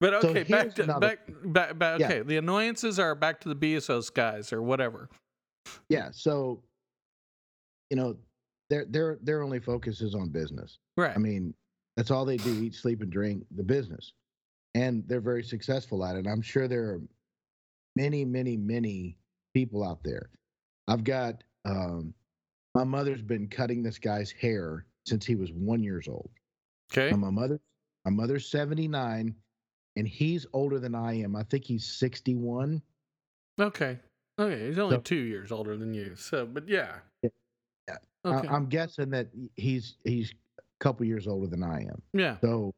[0.00, 2.00] but So okay, back to another- back, back, back.
[2.00, 2.06] Yeah.
[2.06, 5.08] Okay, the annoyances are back to the BSOs guys or whatever.
[5.88, 6.08] Yeah.
[6.12, 6.60] So,
[7.90, 8.16] you know,
[8.70, 10.78] their their their only focus is on business.
[10.96, 11.12] Right.
[11.14, 11.54] I mean,
[11.96, 14.12] that's all they do: eat, sleep, and drink the business,
[14.74, 16.26] and they're very successful at it.
[16.26, 17.00] I'm sure there are
[17.96, 19.16] many, many, many
[19.54, 20.30] people out there.
[20.88, 22.12] I've got um,
[22.74, 26.30] my mother's been cutting this guy's hair since he was one years old.
[26.92, 27.10] okay.
[27.10, 27.60] And my mother,
[28.04, 29.34] my mother's 79,
[29.96, 31.36] and he's older than I am.
[31.36, 32.82] I think he's 61.
[33.60, 33.98] Okay.
[34.38, 34.66] Okay.
[34.66, 36.16] He's only So- two years older than you.
[36.16, 36.96] So, but yeah.
[37.22, 37.30] Yeah.
[38.26, 38.48] Okay.
[38.48, 40.34] I, I'm guessing that he's he's
[40.80, 42.02] couple years older than I am.
[42.12, 42.36] yeah.
[42.40, 42.72] So,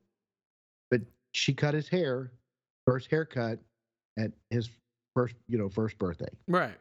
[0.91, 1.01] but
[1.33, 2.31] she cut his hair,
[2.87, 3.59] first haircut
[4.19, 4.71] at his
[5.15, 6.29] first, you know, first birthday.
[6.49, 6.77] Right.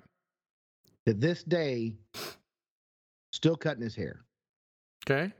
[1.08, 1.95] To this day,
[3.32, 4.21] still cutting his hair.
[5.10, 5.32] Okay.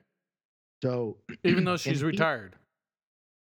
[0.84, 2.56] So, Even though she's he- retired.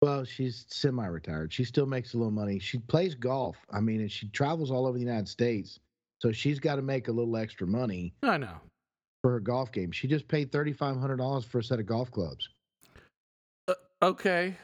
[0.01, 1.51] well, she's semi-retired.
[1.53, 2.59] She still makes a little money.
[2.59, 3.57] She plays golf.
[3.71, 5.79] I mean, and she travels all over the United States.
[6.19, 8.57] So she's got to make a little extra money I know.
[9.27, 9.91] For her golf game.
[9.91, 12.47] She just paid thirty-five hundred dollars for a set of golf clubs.
[13.67, 14.55] Uh, okay.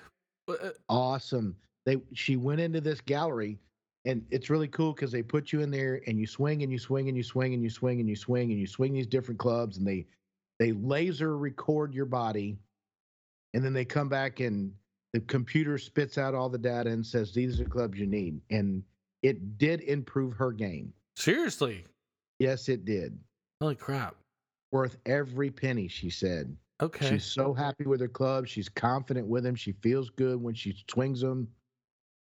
[0.47, 1.57] Uh, awesome.
[1.85, 3.59] They she went into this gallery
[4.05, 6.79] and it's really cool because they put you in there and you swing and you
[6.79, 9.37] swing and you swing and you swing and you swing and you swing these different
[9.37, 10.05] clubs and they
[10.59, 12.57] they laser record your body
[13.53, 14.71] and then they come back and
[15.11, 18.39] the computer spits out all the data and says these are the clubs you need
[18.49, 18.81] and
[19.23, 21.83] it did improve her game seriously.
[22.39, 23.19] yes it did
[23.59, 24.15] Holy crap.
[24.73, 27.07] Worth every penny she said Okay.
[27.11, 30.75] she's so happy with her clubs she's confident with them she feels good when she
[30.89, 31.47] swings them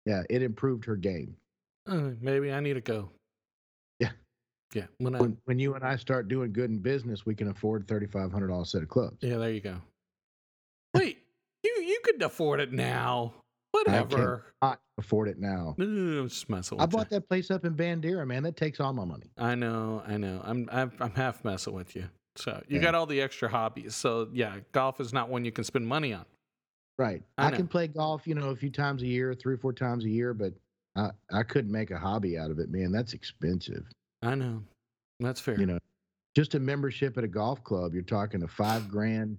[0.05, 1.35] yeah it improved her game
[1.85, 3.11] Uh, maybe I need to go.
[3.99, 4.11] Yeah.
[4.73, 4.85] Yeah.
[4.99, 7.87] When I, when, when you and I start doing good in business, we can afford
[7.87, 9.17] thirty five hundred dollars set of clubs.
[9.21, 9.77] yeah, there you go.
[10.93, 11.19] Wait,
[11.63, 13.33] you you could afford it now.
[13.71, 14.53] Whatever.
[14.61, 15.75] Not afford it now.
[15.77, 16.87] No, no, no, I'm just messing I you.
[16.89, 18.43] bought that place up in Bandera, man.
[18.43, 19.31] That takes all my money.
[19.37, 20.41] I know, I know.
[20.43, 22.09] I'm I'm, I'm half messing with you.
[22.37, 22.83] So you Yeah.
[22.83, 23.95] got all the extra hobbies.
[23.95, 26.25] So yeah, golf is not one you can spend money on.
[26.97, 27.23] Right.
[27.37, 29.73] I I, can play golf, you know, a few times a year, three or four
[29.73, 30.53] times a year, but
[30.95, 32.91] I I couldn't make a hobby out of it, man.
[32.91, 33.85] That's expensive.
[34.21, 34.63] I know.
[35.19, 35.59] That's fair.
[35.59, 35.79] You know,
[36.35, 39.37] just a membership at a golf club, you're talking a five grand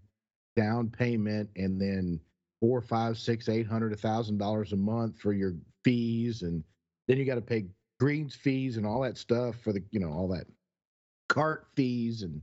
[0.57, 2.21] down payment and then
[2.61, 6.63] four, five, six, eight hundred, a thousand dollars a month for your fees, and
[7.07, 7.67] then you got to pay
[8.01, 10.47] greens fees and all that stuff for the, you know, all that
[11.29, 12.41] cart fees, and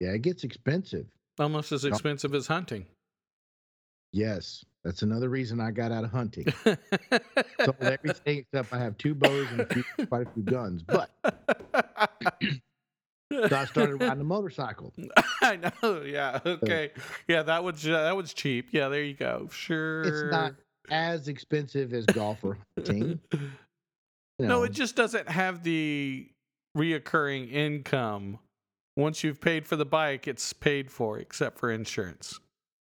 [0.00, 1.06] yeah, it gets expensive.
[1.38, 2.86] Almost as expensive as hunting.
[4.12, 6.46] Yes, that's another reason I got out of hunting.
[6.64, 11.10] Sold everything except I have two bows and a few, quite a few guns, but.
[13.32, 14.92] So I started riding a motorcycle.
[15.42, 16.02] I know.
[16.02, 16.40] Yeah.
[16.46, 16.92] Okay.
[17.28, 18.68] Yeah, that was uh, that was cheap.
[18.70, 19.48] Yeah, there you go.
[19.50, 20.02] Sure.
[20.04, 20.54] It's not
[20.90, 23.20] as expensive as golf or hunting.
[23.32, 23.40] You
[24.38, 26.28] No, it just doesn't have the
[26.76, 28.38] reoccurring income.
[28.96, 32.38] Once you've paid for the bike, it's paid for except for insurance.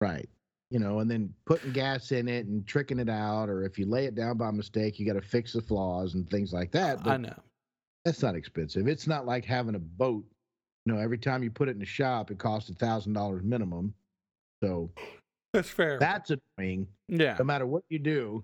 [0.01, 0.29] right.
[0.71, 3.87] You know, and then putting gas in it and tricking it out, or if you
[3.87, 6.99] lay it down by mistake, you got to fix the flaws and things like that.
[7.07, 7.39] I know.
[8.05, 8.89] that's not expensive.
[8.89, 10.25] It's not like having a boat.
[10.85, 13.45] You know, every time you put it in the shop, it costs a thousand dollars
[13.45, 13.95] minimum.
[14.61, 14.91] So
[15.53, 16.01] That's fair.
[16.01, 16.89] that's annoying.
[17.07, 17.37] yeah.
[17.39, 18.43] No matter what you do,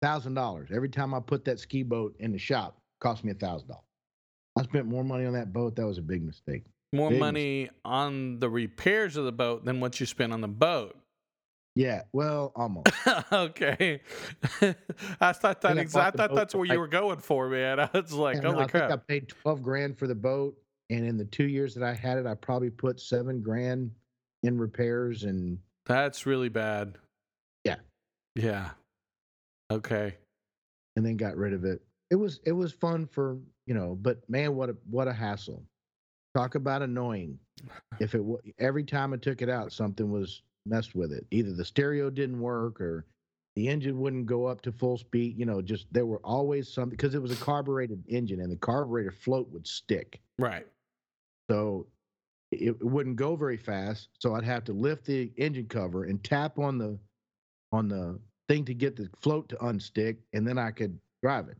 [0.00, 0.68] thousand dollars.
[0.72, 3.82] Every time I put that ski boat in the shop, cost me a thousand dollars.
[4.56, 5.74] I spent more money on that boat.
[5.74, 6.62] That was a big mistake.
[6.92, 10.48] More big money on the repairs of the boat than what you spent on the
[10.48, 10.96] boat.
[11.74, 12.88] Yeah, well, almost.
[13.32, 14.00] okay.
[15.20, 17.78] I thought that I I thought that's where you were going for, man.
[17.80, 20.56] I was like, holy I think I paid twelve grand for the boat,
[20.90, 23.90] and in the two years that I had it, I probably put seven grand
[24.42, 26.96] in repairs and That's really bad.
[27.64, 27.76] Yeah.
[28.34, 28.70] Yeah.
[29.70, 30.16] Okay.
[30.96, 31.80] and then got rid of it.
[32.10, 35.62] It was it was fun for you know, but man, what a what a hassle.
[36.38, 37.36] Talk about annoying.
[37.98, 41.26] If it wa- every time I took it out, something was messed with it.
[41.32, 43.06] Either the stereo didn't work or
[43.56, 45.36] the engine wouldn't go up to full speed.
[45.36, 48.56] You know, just there were always something because it was a carbureted engine and the
[48.56, 50.20] carburetor float would stick.
[50.38, 50.64] Right.
[51.50, 51.88] So
[52.52, 54.10] it, it wouldn't go very fast.
[54.20, 56.96] So I'd have to lift the engine cover and tap on the
[57.72, 58.16] on the
[58.48, 61.56] thing to get the float to unstick, and then I could drive it.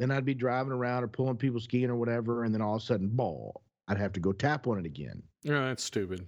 [0.00, 2.82] Then I'd be driving around or pulling people skiing or whatever, and then all of
[2.82, 5.22] a sudden, ball, I'd have to go tap on it again.
[5.46, 6.26] Oh, that's stupid.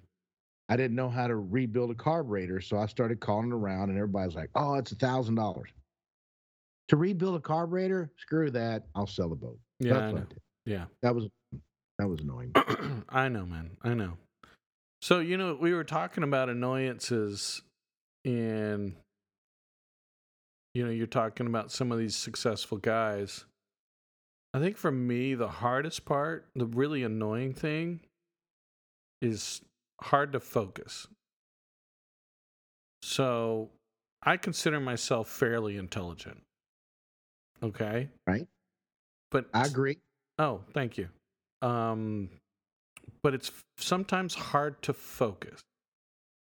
[0.68, 4.34] I didn't know how to rebuild a carburetor, so I started calling around, and everybody's
[4.34, 5.70] like, "Oh, it's a thousand dollars
[6.88, 8.10] to rebuild a carburetor.
[8.16, 8.84] Screw that!
[8.94, 10.12] I'll sell the boat." Yeah.
[10.64, 10.84] Yeah.
[11.02, 11.28] That was
[11.98, 12.52] that was annoying.
[13.08, 13.76] I know, man.
[13.82, 14.16] I know.
[15.02, 17.60] So, you know, we were talking about annoyances
[18.24, 18.96] and
[20.72, 23.44] you know, you're talking about some of these successful guys.
[24.54, 28.00] I think for me, the hardest part, the really annoying thing
[29.20, 29.60] is
[30.00, 31.08] hard to focus.
[33.02, 33.70] So,
[34.22, 36.40] I consider myself fairly intelligent.
[37.64, 38.08] Okay?
[38.28, 38.46] Right.
[39.32, 39.98] But I agree.
[40.38, 41.08] Oh, thank you.
[41.60, 42.30] Um,
[43.24, 45.62] but it's sometimes hard to focus.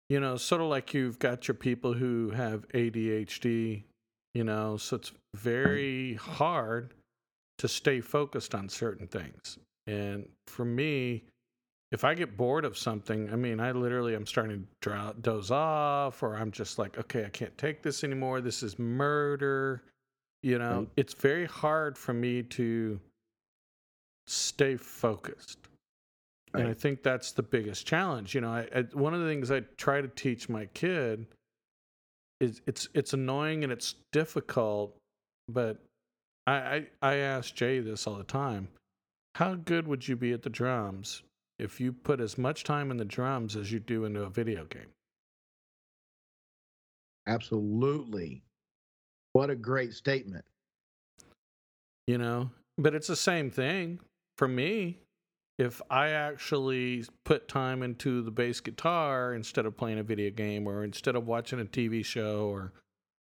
[0.10, 3.84] You know, sort of like you've got your people who have ADHD,
[4.36, 6.94] you know, so it's very hard
[7.64, 9.58] to stay focused on certain things.
[9.88, 11.24] And for me,
[11.94, 16.22] if I get bored of something, I mean, I literally I'm starting to doze off,
[16.22, 18.42] or I'm just like, okay, I can't take this anymore.
[18.42, 19.82] This is murder.
[20.42, 20.90] You know, Right.
[20.98, 23.00] it's very hard for me to
[24.28, 25.60] stay focused.
[26.54, 28.36] And I think that's the biggest challenge.
[28.36, 31.28] You know, I, I, one of the things I try to teach my kid
[32.42, 34.98] is it's it's annoying and it's difficult,
[35.48, 35.78] but
[36.46, 38.68] I, I I ask Jay this all the time.
[39.36, 41.24] How good would you be at the drums
[41.60, 44.66] if you put as much time in the drums as you do into a video
[44.66, 44.90] game?
[47.28, 48.44] Absolutely.
[49.34, 50.46] What a great statement.
[52.08, 54.00] You know, but it's the same thing
[54.38, 55.00] for me.
[55.60, 60.68] If I actually put time into the bass guitar instead of playing a video game
[60.68, 62.74] or instead of watching a TV show or,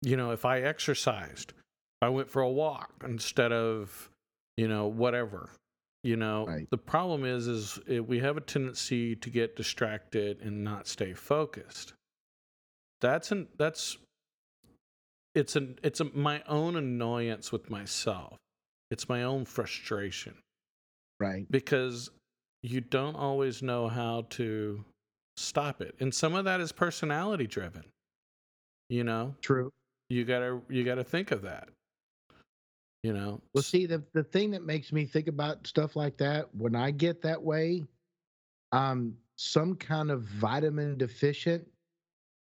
[0.03, 1.53] you know, if I exercised,
[2.03, 4.11] I went for a walk instead of,
[4.57, 5.51] you know, whatever.
[6.03, 6.69] You know, Right.
[6.71, 11.15] the problem is, is it, we have a tendency to get distracted and not stay
[11.15, 11.95] focused.
[13.01, 13.99] That's an that's
[15.35, 18.37] it's an it's a, my own annoyance with myself.
[18.91, 20.35] It's my own frustration
[21.19, 21.47] Right.
[21.51, 22.11] because
[22.63, 24.85] you don't always know how to
[25.37, 25.95] stop it.
[26.01, 27.85] And some of that is personality driven.
[28.89, 29.73] You know, True.
[30.09, 31.69] you got to you got to think of that.
[33.07, 33.41] You know.
[33.55, 36.91] Well, see, the, the thing that makes me think about stuff like that, when I
[36.91, 37.85] get that way,
[38.73, 41.65] I'm some kind of vitamin deficient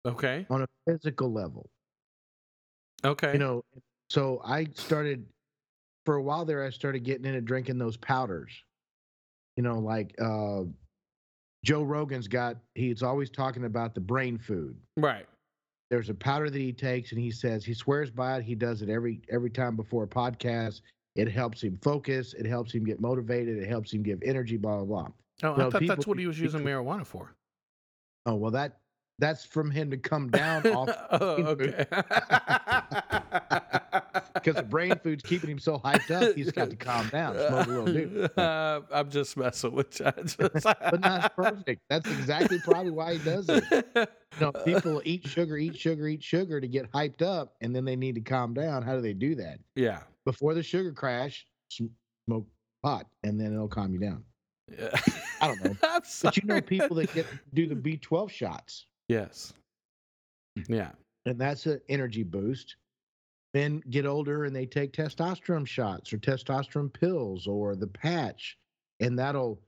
[0.07, 0.47] Okay.
[0.49, 1.69] on a physical level.
[3.05, 3.35] Okay.
[3.35, 3.65] You know,
[4.09, 5.27] so I started
[6.07, 6.65] for a while there.
[6.65, 8.51] I started getting into drinking those powders.
[9.59, 10.63] You know, like uh,
[11.67, 14.79] Joe Rogan's got he's always talking about the brain food.
[14.97, 15.27] Right.
[15.91, 18.45] There's a powder that he takes and he says he swears by it.
[18.45, 20.81] He does it every every time before a podcast.
[21.15, 24.83] It helps him focus, it helps him get motivated, it helps him give energy, blah
[24.83, 25.09] blah blah.
[25.43, 27.35] Oh, I thought people that's what he was using cl- marijuana for.
[28.27, 28.81] Oh well that
[29.19, 31.87] that's from him to come down off oh, okay.
[34.47, 36.35] because the brain food's keeping him so hyped up.
[36.37, 38.31] He's got to calm down, smoke a little dude.
[38.39, 40.07] Uh, I'm just messing with you.
[40.25, 41.83] Just- But that's perfect.
[41.91, 43.65] That's exactly probably why he does it.
[43.95, 44.07] You
[44.41, 47.97] know, people eat sugar, eat sugar, eat sugar to get hyped up, and then they
[47.97, 48.83] need to calm down.
[48.83, 49.59] How do they do that?
[49.75, 50.01] yeah.
[50.25, 52.47] Before the sugar crash, smoke
[52.83, 54.25] pot, and then it'll calm you down.
[54.77, 54.89] Yeah.
[55.41, 55.77] I don't know.
[56.23, 59.53] But you know people that get do the B12 shots, Yes.
[60.69, 60.91] Yeah.
[61.27, 62.77] and that's an energy boost.
[63.57, 68.59] Men get older and they take testosterone shots or testosterone pills or the patch,
[69.01, 69.63] and that'll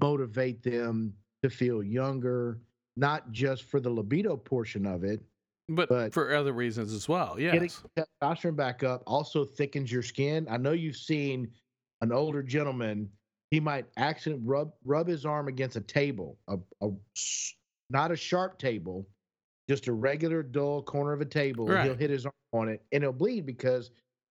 [0.00, 2.58] motivate them to feel younger,
[2.96, 5.22] not just for the libido portion of it.
[5.68, 7.38] But, But- for other reasons as well.
[7.52, 7.68] Getting
[8.22, 10.46] testosterone back up also thickens your skin.
[10.48, 11.50] I know you've seen
[12.00, 13.10] an older gentleman.
[13.50, 16.88] He might accident rub rub his arm against a table, a, a
[17.90, 19.06] not a sharp table,
[19.68, 21.70] just a regular dull corner of a table.
[21.70, 23.90] and He'll hit his arm on it and it'll bleed because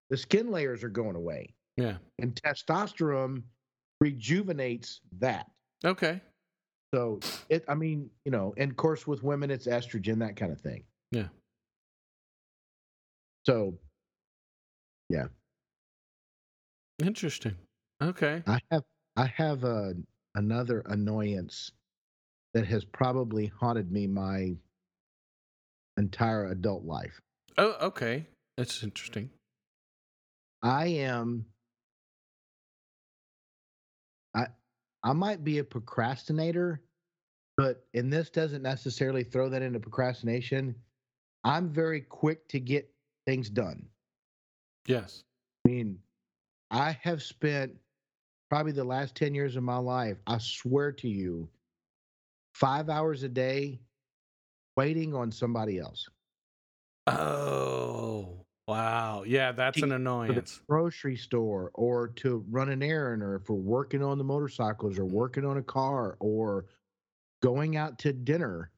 [0.09, 1.53] the skin layers are going away.
[1.77, 1.97] Yeah.
[2.19, 3.43] And testosterone
[3.99, 5.49] rejuvenates that.
[5.83, 6.21] Okay.
[6.93, 7.19] So
[7.49, 10.61] it, I mean, you know, and of course with women it's estrogen, that kind of
[10.61, 10.83] thing.
[11.11, 11.27] Yeah.
[13.45, 13.73] So
[15.09, 15.25] yeah.
[17.03, 17.55] Interesting.
[18.01, 18.43] Okay.
[18.45, 18.83] I have
[19.17, 19.93] I have a
[20.35, 21.71] another annoyance
[22.53, 24.53] that has probably haunted me my
[25.97, 27.19] entire adult life.
[27.57, 28.27] Oh, okay.
[28.57, 29.29] That's interesting.
[30.61, 31.45] I am
[34.33, 34.47] I
[35.03, 36.81] I might be a procrastinator,
[37.57, 40.75] but and this doesn't necessarily throw that into procrastination.
[41.43, 42.89] I'm very quick to get
[43.25, 43.87] things done.
[44.87, 45.23] Yes.
[45.65, 45.99] I mean,
[46.71, 47.73] I have spent
[48.49, 51.49] probably the last 10 years of my life, I swear to you,
[52.53, 53.81] five hours a day
[54.75, 56.07] waiting on somebody else.
[57.07, 59.23] Oh, wow.
[59.25, 60.61] Yeah, that's an annoyance.
[60.69, 65.03] grocery store or to run an errand or if we're working on the motorcycles or
[65.03, 65.11] mm.
[65.11, 66.65] working on a car or
[67.41, 68.71] going out to dinner.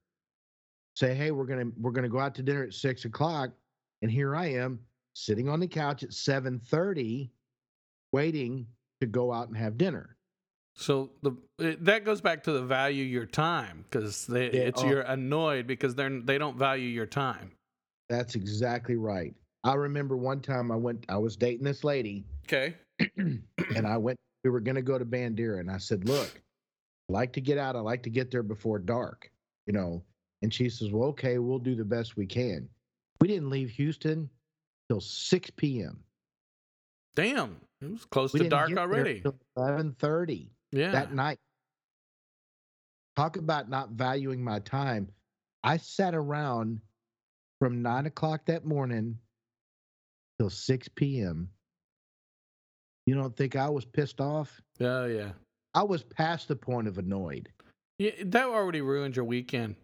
[0.96, 3.52] Say, hey, we're gonna we're gonna go out to dinner at six o'clock,
[4.02, 4.80] and here I am
[5.14, 7.32] sitting on the couch at seven thirty,
[8.14, 8.66] waiting
[9.02, 10.15] to go out and have dinner.
[10.76, 14.84] So the it, that goes back to the value your time because they Yeah, it's
[14.84, 14.88] oh.
[14.88, 17.52] you're annoyed because they're they don't value your time.
[18.10, 19.34] That's exactly right.
[19.64, 22.76] I remember one time I went, I was dating this lady, Okay.
[23.18, 26.40] and I went, we were going to go to Bandera, and I said, Look,
[27.10, 27.76] I like to get out.
[27.76, 29.32] I like to get there before dark,
[29.66, 30.04] you know.
[30.44, 32.70] And she says, Well, okay, we'll do the best we can.
[33.22, 34.30] We didn't leave Houston
[34.90, 36.04] till 6 p.m.
[37.16, 39.22] Damn, it was close We to dark already.
[39.22, 40.92] till 11:30 Yeah.
[40.92, 41.40] that night.
[43.16, 45.08] Talk about not valuing my time.
[45.64, 46.82] I sat around
[47.60, 49.18] from nine o'clock that morning
[50.38, 51.50] till 6 p.m.
[53.06, 54.62] You don't think I was pissed off?
[54.82, 55.32] Oh yeah.
[55.74, 57.50] I was past the point of annoyed.
[58.00, 59.76] Yeah, that already ruined your weekend.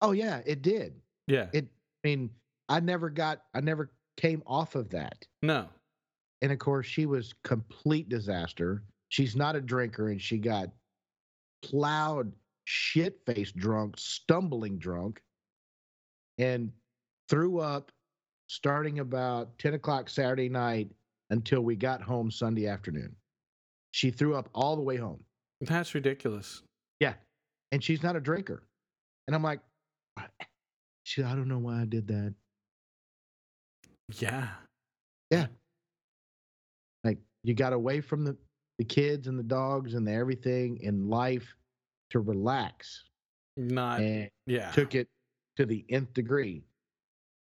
[0.00, 0.94] Oh yeah, it did.
[1.26, 1.46] Yeah.
[1.52, 1.66] It
[2.04, 2.30] I mean,
[2.68, 5.26] I never got I never came off of that.
[5.42, 5.66] no.
[6.42, 8.82] And of course, she was complete disaster.
[9.10, 10.70] She's not a drinker and she got
[11.62, 12.32] plowed
[12.64, 15.20] shit-faced drunk, stumbling drunk,
[16.38, 16.72] and
[17.28, 17.92] threw up
[18.46, 20.88] starting about 10 o'clock Saturday night
[21.30, 23.14] until we got home Sunday afternoon.
[23.92, 25.22] She threw up all the way home.
[25.60, 26.62] That's ridiculous.
[27.00, 27.14] Yeah.
[27.72, 28.62] And she's not a drinker.
[29.26, 29.60] And I'm like,
[31.02, 32.34] she, I don't know why I did that.
[34.18, 34.48] Yeah.
[35.30, 35.46] Yeah.
[37.04, 38.36] Like you got away from the,
[38.80, 41.54] the kids and the dogs and the everything in life
[42.08, 43.04] to relax
[43.58, 44.00] Not.
[44.00, 44.70] and yeah.
[44.70, 45.06] took it
[45.58, 46.64] to the nth degree.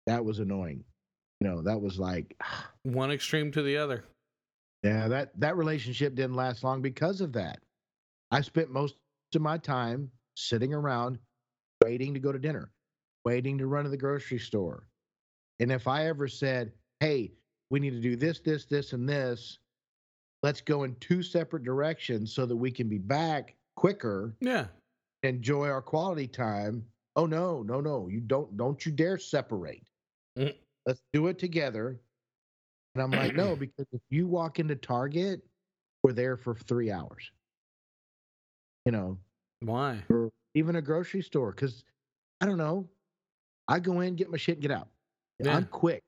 [0.06, 0.84] That was annoying.
[1.40, 2.36] You know, that was like,
[2.82, 4.04] One extreme to the other.
[4.82, 7.60] yeah, that, that relationship didn't last long because of that.
[8.30, 8.96] I spent most
[9.34, 11.18] of my time sitting around
[11.82, 12.70] waiting to go to dinner,
[13.24, 14.86] waiting to run to the grocery store.
[15.60, 17.32] And if I ever said, hey,
[17.70, 19.60] we need to do this, this, this, and this,
[20.42, 24.66] let's go in two separate directions so that we can be back quicker, Yeah.
[25.22, 26.84] enjoy our quality time.
[27.16, 28.08] Oh no, no, no.
[28.08, 29.86] You don't don't you dare separate.
[30.38, 30.54] Mm.
[30.86, 32.00] Let's do it together.
[32.94, 35.42] And I'm like, no, because if you walk into Target,
[36.02, 37.30] we're there for three hours.
[38.86, 39.18] You know,
[39.60, 40.02] Why?
[40.08, 41.84] we're even a grocery store, because
[42.40, 42.88] I don't know.
[43.68, 44.88] I go in, get my shit, and get out.
[45.38, 45.56] Yeah.
[45.56, 46.02] I'm quick,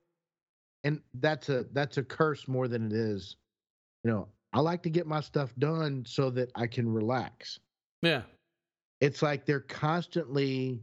[0.82, 3.36] and that's a that's a curse more than it is.
[4.04, 7.58] You know, I like to get my stuff done so that I can relax.
[8.02, 8.22] Yeah.
[9.00, 10.82] It's like they're constantly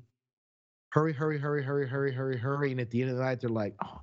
[0.91, 3.49] hurry, hurry, hurry, hurry, hurry, hurry, hurry, and at the end of the night, they're
[3.49, 4.01] like, "Oh,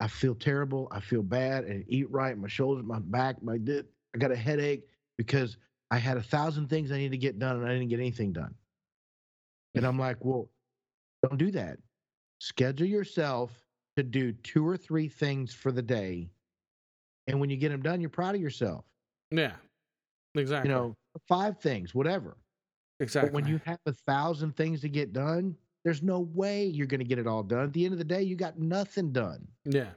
[0.00, 0.88] I feel terrible.
[0.90, 1.64] I feel bad.
[1.64, 2.36] and eat right.
[2.36, 3.82] My shoulders, my back, my di-
[4.14, 5.56] I got a headache because
[5.90, 8.32] I had a thousand things I need to get done and I didn't get anything
[8.32, 8.54] done.
[9.74, 10.50] And I'm like, well,
[11.22, 11.78] don't do that.
[12.40, 16.30] Schedule yourself to do two or three things for the day.
[17.28, 18.84] And when you get them done, you're proud of yourself.
[19.30, 19.52] Yeah.
[20.34, 20.70] Exactly.
[20.70, 20.96] You know,
[21.28, 22.36] five things, whatever.
[23.00, 23.28] exactly.
[23.28, 27.00] But when you have a thousand things to get done, there's no way you're going
[27.00, 27.64] to get it all done.
[27.64, 29.46] At the end of the day, you got nothing done.
[29.64, 29.90] yeah.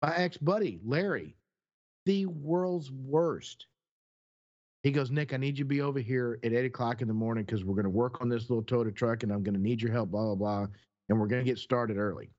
[0.00, 1.34] My ex buddy, Larry,
[2.06, 3.66] the world's worst.
[4.84, 7.14] He goes, Nick, I need you to be over here at eight o'clock in the
[7.14, 9.60] morning because we're going to work on this little Toyota truck and I'm going to
[9.60, 10.66] need your help, blah, blah, blah.
[11.08, 12.30] And we're going to get started early.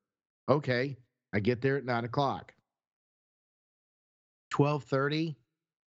[0.48, 0.98] Okay.
[1.34, 2.54] I get there at nine o'clock.
[4.56, 5.36] 1230,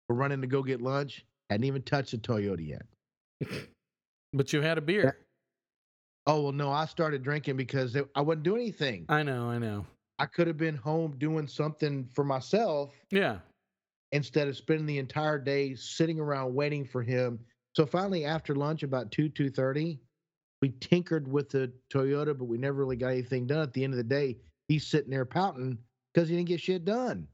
[0.08, 1.24] we're running to go get lunch.
[1.50, 2.86] Hadn't even touched the Toyota yet.
[4.32, 5.16] But you had a beer.
[6.26, 9.06] Oh, well, no, I started drinking because I wasn't doing anything.
[9.08, 9.48] I know.
[9.48, 9.86] I know.
[10.18, 13.38] I could have been home doing something for myself Yeah.
[14.12, 17.38] instead of spending the entire day sitting around waiting for him.
[17.76, 20.00] So finally, after lunch, about two two thirty,
[20.60, 23.60] we tinkered with the Toyota, but we never really got anything done.
[23.60, 24.36] At the end of the day,
[24.68, 25.78] he's sitting there pouting
[26.12, 27.26] because he didn't get shit done.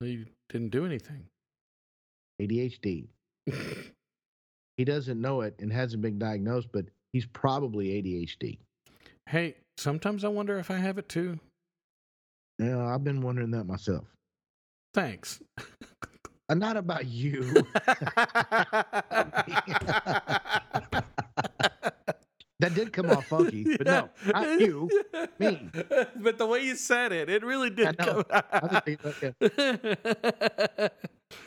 [0.00, 1.26] You didn't do anything.
[2.40, 3.08] ADHD.
[4.76, 8.58] He doesn't know it and hasn't been diagnosed, but he's probably ADHD.
[9.26, 11.40] hey, sometimes I wonder if I have it too.
[12.58, 14.04] Yeah, I've been wondering that myself.
[14.92, 15.40] Thanks.
[16.48, 17.42] Uh, not about you.
[22.60, 24.88] that did come off funky, but no, not you.
[25.38, 25.68] me.
[26.16, 29.34] But the way you said it, it really did come I've been, thinking,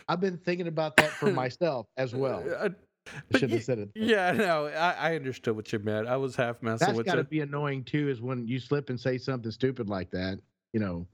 [0.08, 2.44] I've been thinking about that for myself as well.
[2.48, 2.70] Uh,
[3.08, 3.90] I but should have said it.
[3.96, 6.08] Yeah, no, I, I understood what you meant.
[6.08, 8.10] I was half messing That's with got to be annoying too.
[8.10, 10.40] Is when you slip and say something stupid like that.
[10.74, 11.08] You know.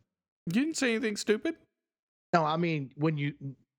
[0.48, 1.56] You didn't say anything stupid.
[2.34, 3.34] No, I mean when you.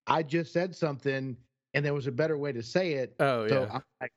[0.07, 1.37] I just said something,
[1.75, 3.15] and there was a better way to say it.
[3.21, 4.09] Oh So yeah.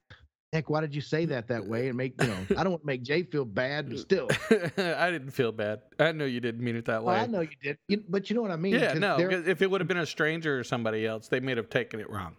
[0.51, 1.89] Nick, why did you say that that way?
[1.89, 4.27] And make you know, I don't want to make Jay feel bad, but still.
[4.77, 5.81] I didn't feel bad.
[5.99, 7.21] I know you didn't mean it that Well, way.
[7.21, 8.73] I know you did, you, but you know what I mean.
[8.73, 9.17] Yeah, no.
[9.19, 12.09] If it would have been a stranger or somebody else, they may have taken it
[12.09, 12.35] wrong.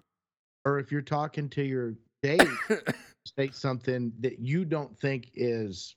[0.64, 2.42] or if you're talking to your date,
[3.38, 5.94] say something that you don't think is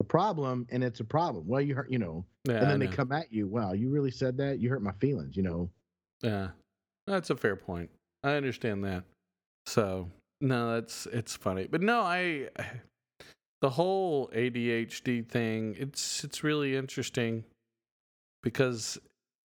[0.00, 1.44] a problem, and it's a problem.
[1.48, 2.92] Well, you hurt, you know, yeah, and I then they know.
[2.92, 3.48] come at you.
[3.48, 4.60] Wow, you really said that?
[4.60, 5.36] You hurt my feelings.
[5.36, 5.70] You know.
[6.22, 6.50] Yeah,
[7.08, 7.90] that's a fair point.
[8.22, 9.02] I understand that.
[9.66, 10.08] So
[10.40, 12.48] no, that's it's funny, but no, I
[13.60, 15.76] the whole ADHD thing.
[15.78, 17.44] It's it's really interesting
[18.42, 18.98] because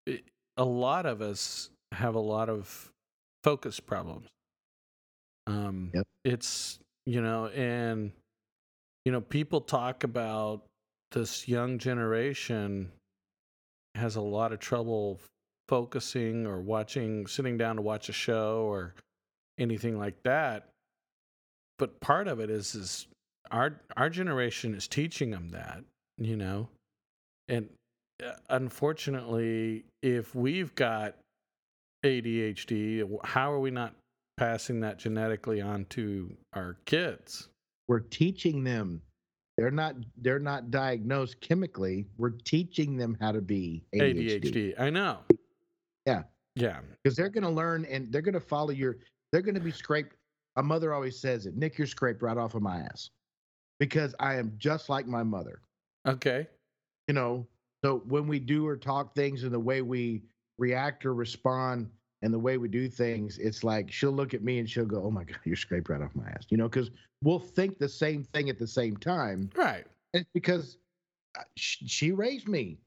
[0.06, 0.24] it,
[0.56, 2.90] a lot of us have a lot of
[3.42, 4.28] focus problems.
[5.46, 6.06] Um, Yep.
[6.24, 8.12] it's you know, and
[9.04, 10.62] you know, people talk about
[11.12, 12.90] this young generation
[13.94, 15.20] has a lot of trouble
[15.68, 18.94] focusing or watching sitting down to watch a show or
[19.58, 20.68] anything like that
[21.78, 23.06] but part of it is is
[23.50, 25.82] our our generation is teaching them that
[26.18, 26.68] you know
[27.48, 27.68] and
[28.24, 31.16] uh, unfortunately if we've got
[32.04, 33.94] ADHD how are we not
[34.36, 37.48] passing that genetically on to our kids
[37.88, 39.02] We're teaching them.
[39.56, 39.94] They're not.
[40.20, 42.06] They're not diagnosed chemically.
[42.18, 44.42] We're teaching them how to be ADHD.
[44.42, 45.18] ADHD I know
[46.06, 46.22] Yeah.
[46.56, 48.96] yeah because they're going to learn and they're going to follow your
[49.30, 50.16] they're going to be scraped
[50.56, 53.10] my mother always says it nick you're scraped right off of my ass
[53.78, 55.60] because i am just like my mother.
[56.06, 56.46] Okay.
[57.08, 57.46] You know
[57.84, 60.22] so when we do or talk things and the way we
[60.58, 61.90] react or respond
[62.22, 65.02] and the way we do things it's like she'll look at me and she'll go
[65.04, 66.90] oh my god you're scraped right off my ass you know because
[67.22, 69.50] we'll think the same thing at the same time.
[69.56, 69.84] Right.
[70.12, 70.78] And it's because
[71.38, 72.78] uh, she raised me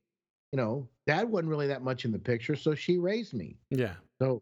[0.53, 3.57] you know dad wasn't really that much in the picture so she raised me.
[3.69, 3.95] Yeah.
[4.19, 4.41] So,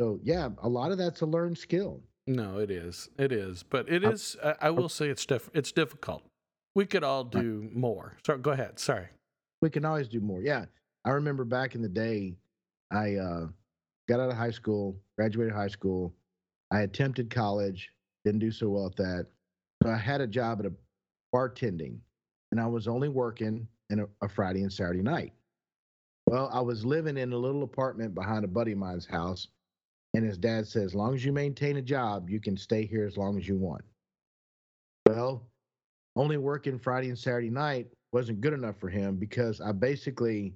[0.00, 2.00] so yeah, a lot of that's a learned skill.
[2.26, 3.08] No, it is.
[3.18, 3.62] It is.
[3.62, 4.16] But it Uh.
[4.42, 6.22] I, I will say it's diff- It's difficult.
[6.74, 8.16] We could all do more.
[8.26, 8.78] So go ahead.
[8.78, 9.06] Sorry.
[9.62, 10.42] We can always do more.
[10.42, 10.64] Yeah,
[11.04, 12.34] I remember back in the day,
[12.90, 13.46] I uh,
[14.08, 16.12] got out of high school, graduated high school.
[16.70, 17.90] I attempted college,
[18.24, 19.26] didn't do so well at that.
[19.82, 20.72] So I had a job at a
[21.34, 21.98] bartending,
[22.50, 25.32] and I was only working in a, a Friday and Saturday night.
[26.26, 29.48] Well, I was living in a little apartment behind a buddy of mine's house,
[30.14, 33.04] and his dad said, "As long as you maintain a job, you can stay here
[33.06, 33.84] as long as you want."
[35.06, 35.46] Well,
[36.16, 40.54] only working Friday and Saturday night wasn't good enough for him because I basically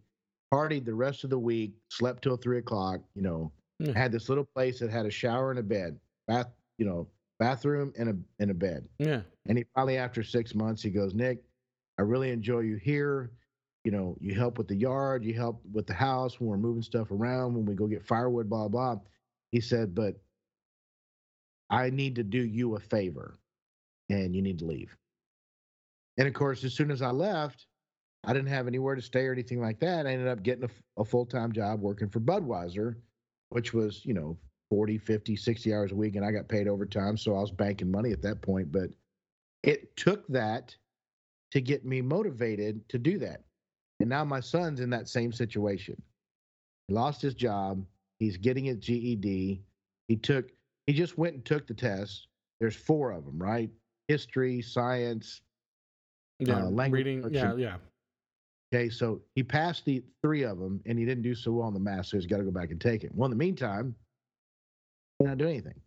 [0.53, 3.01] partied the rest of the week, slept till three o'clock.
[3.15, 3.93] You know, Yeah.
[3.93, 7.07] had this little place that had a shower and a bed, bath, you know,
[7.39, 8.89] bathroom and a and a bed.
[8.99, 9.23] Yeah.
[9.47, 11.43] And he finally, after six months, he goes, Nick,
[11.99, 13.31] I really enjoy you here.
[13.85, 16.83] You know, you help with the yard, you help with the house when we're moving
[16.83, 19.01] stuff around, when we go get firewood, blah, blah.
[19.53, 20.17] He said, but
[21.71, 23.39] I need to do you a favor
[24.09, 24.97] and you need to leave.
[26.17, 27.67] And of course, as soon as I left,
[28.25, 30.07] I didn't have anywhere to stay or anything like that.
[30.07, 32.97] I ended up getting a, a full time job working for Budweiser,
[33.51, 34.37] which was, you know,
[34.71, 36.17] 40, 50, 60 hours a week.
[36.17, 37.17] And I got paid overtime.
[37.17, 38.73] So I was banking money at that point.
[38.73, 38.91] But
[39.63, 40.75] it took that
[41.53, 43.43] to get me motivated to do that.
[44.01, 46.01] And now my son's in that same situation.
[46.89, 47.85] He lost his job.
[48.19, 49.62] He's getting his GED.
[50.09, 50.51] He took,
[50.87, 52.29] he just went and took the test.
[52.61, 53.71] There's four of them, right?
[54.09, 55.41] History, science.
[56.41, 56.64] Yeah.
[56.64, 57.29] Uh, language reading.
[57.33, 57.55] Yeah.
[57.57, 57.77] Yeah.
[58.73, 61.75] Okay, so he passed the three of them and he didn't do so well on
[61.75, 63.11] the math, so he's got to go back and take it.
[63.14, 63.95] Well, in the meantime,
[65.19, 65.81] he not do anything.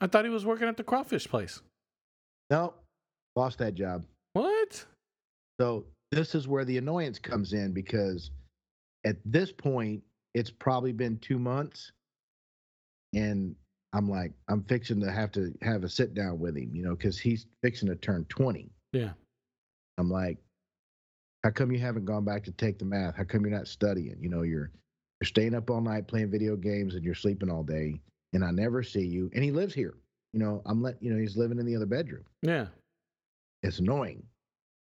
[0.00, 1.60] I thought he was working at the crawfish place.
[2.50, 2.74] No,
[3.36, 4.04] lost that job.
[4.32, 4.84] What?
[5.60, 8.30] So this is where the annoyance comes in because
[9.04, 10.02] at this point,
[10.34, 11.92] it's probably been two months,
[13.14, 13.54] and
[13.92, 16.96] I'm like, I'm fixing to have to have a sit down with him, you know,
[16.96, 18.68] because he's fixing to turn 20.
[18.92, 19.10] Yeah.
[19.98, 20.38] I'm like,
[21.44, 23.16] how come you haven't gone back to take the math?
[23.16, 24.16] How come you're not studying?
[24.20, 24.70] You know, you're
[25.20, 28.00] you're staying up all night playing video games and you're sleeping all day,
[28.32, 29.30] and I never see you.
[29.34, 29.94] And he lives here.
[30.32, 32.24] You know, I'm let you know he's living in the other bedroom.
[32.42, 32.66] Yeah.
[33.62, 34.24] It's annoying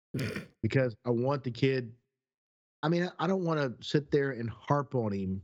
[0.64, 1.91] because I want the kid.
[2.84, 5.42] I mean, I don't want to sit there and harp on him,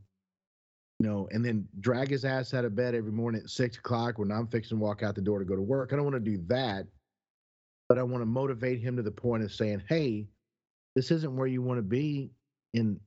[1.00, 4.20] you know, and then drag his ass out of bed every morning at six o'clock
[4.20, 5.92] when I'm fixing to walk out the door to go to work.
[5.92, 6.86] I don't want to do that,
[7.88, 10.28] but I want to motivate him to the point of saying, "Hey,
[10.96, 12.30] this isn't where you want to be
[12.74, 13.00] in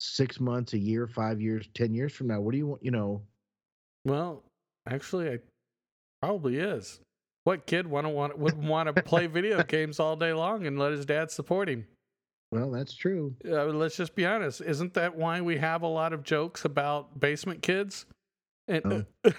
[0.00, 2.40] six months, a year, five years, ten years from now.
[2.40, 2.84] What do you want?
[2.84, 3.22] You know,
[4.04, 4.44] Well,
[4.86, 5.38] actually, I
[6.22, 7.00] probably is.
[7.44, 10.78] What kid want to want would want to play video games all day long and
[10.78, 11.86] let his dad support him?
[12.50, 13.34] Well, that's true.
[13.46, 14.60] Uh, let's just be honest.
[14.60, 18.06] Isn't that why we have a lot of jokes about basement kids?
[18.68, 19.06] And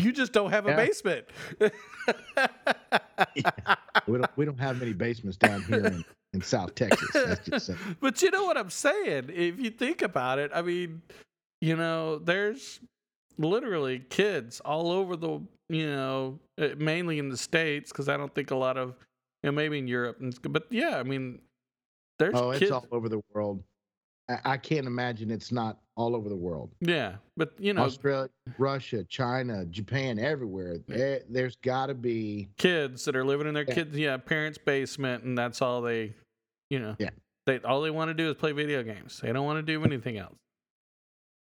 [0.00, 0.76] you just don't have a Yeah.
[0.76, 1.26] basement.
[4.06, 6.04] We don't we don't have many basements down here in,
[6.34, 7.10] in South Texas.
[7.12, 7.78] That's just saying.
[8.00, 9.30] but you know what I'm saying?
[9.32, 11.02] If you think about it, I mean,
[11.60, 12.80] you know, there's
[13.38, 18.34] literally kids all over the, you know, uh, mainly in the states, because I don't
[18.34, 18.90] think a lot of,
[19.42, 21.40] you know, maybe in Europe, and, but yeah, I mean,
[22.18, 22.62] there's Oh, kids.
[22.62, 23.62] it's all over the world.
[24.28, 26.70] I, I can't imagine it's not all over the world.
[26.80, 30.78] yeah, but you know, Australia, Russia, China, Japan, everywhere.
[30.86, 32.48] There, there's got to be.
[32.58, 33.74] kids that are living in their Yeah.
[33.74, 36.12] kids, yeah, parents' basement, and that's all they,
[36.70, 37.10] you know, Yeah.
[37.46, 39.20] they all they want to do is play video games.
[39.20, 40.34] They don't want to do anything else.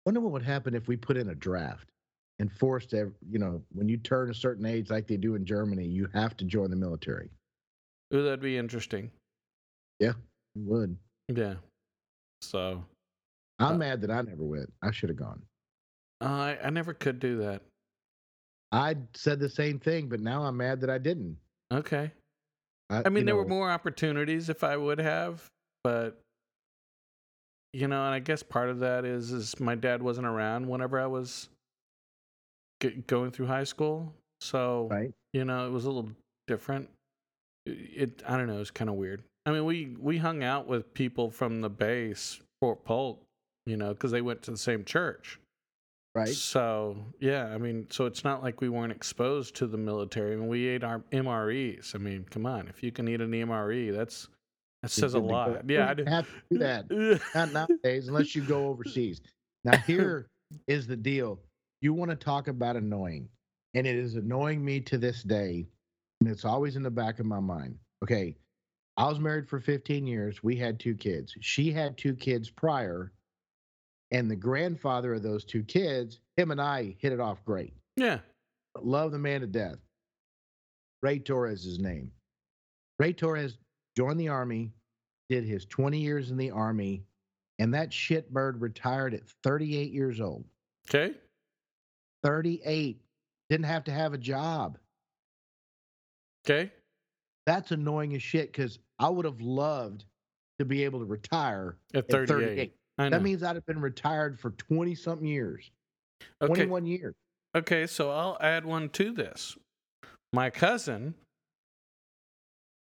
[0.05, 1.87] Wonder what would happen if we put in a draft
[2.39, 5.45] and forced, ev- you know, when you turn a certain age, like they do in
[5.45, 7.29] Germany, you have to join the military.
[8.13, 9.11] Ooh, that'd be interesting.
[9.99, 10.15] You
[10.55, 10.97] would.
[11.29, 11.55] Yeah.
[12.41, 12.83] So
[13.59, 14.71] I'm Uh, mad that I never went.
[14.81, 15.41] I should have gone.
[16.19, 17.61] I I never could do that.
[18.71, 21.37] I said the same thing, but now I'm mad that I didn't.
[21.71, 22.11] Okay.
[22.89, 25.45] I, I mean, there were more opportunities if I would have,
[25.83, 26.19] but
[27.73, 30.99] you know, and I guess part of that is is my dad wasn't around whenever
[30.99, 31.47] I was
[32.81, 35.11] g- going through high school, so Right.
[35.33, 36.11] you know, it was a little
[36.47, 36.89] different.
[37.65, 39.23] It, it I don't know, it's kind of weird.
[39.45, 43.23] I mean, we we hung out with people from the base, Fort Polk,
[43.65, 45.39] you know, because they went to the same church.
[46.13, 46.27] Right.
[46.27, 50.33] So yeah, I mean, so it's not like we weren't exposed to the military.
[50.33, 51.95] I mean, we ate our MREs.
[51.95, 54.27] I mean, come on, if you can eat an MRE, that's
[54.83, 55.69] that says a lot.
[55.69, 57.21] Yeah, I didn't have to do that.
[57.35, 59.21] Not nowadays, unless you go overseas.
[59.63, 60.27] Now, here
[60.67, 61.39] is the deal.
[61.81, 63.29] You want to talk about annoying,
[63.73, 65.67] and it is annoying me to this day,
[66.19, 67.77] and it's always in the back of my mind.
[68.03, 68.35] Okay,
[69.01, 70.43] I was married for 15 years.
[70.43, 71.33] We had two kids.
[71.41, 73.11] She had two kids prior,
[74.11, 77.73] and the grandfather of those two kids, him and I hit it off great.
[77.97, 78.19] yeah,
[78.79, 79.77] Love the man to death.
[81.01, 82.11] Ray Torres is his name.
[82.99, 83.57] Ray Torres
[83.97, 84.71] joined the army,
[85.29, 87.03] did his 20 years in the army,
[87.57, 90.45] and that shitbird retired at 38 years old.
[90.87, 91.15] okay,
[92.23, 93.01] 38.
[93.49, 94.77] Didn't have to have a job.
[96.45, 96.71] okay,
[97.47, 100.05] That's annoying as shit because I would have loved
[100.59, 102.47] to be able to retire at at 38.
[102.47, 102.73] 38.
[102.97, 103.09] I know.
[103.09, 105.71] That means I'd have been retired for 20 something years,
[106.41, 107.15] okay, 21 years.
[107.55, 109.57] okay, so I'll add one to this.
[110.31, 111.15] My cousin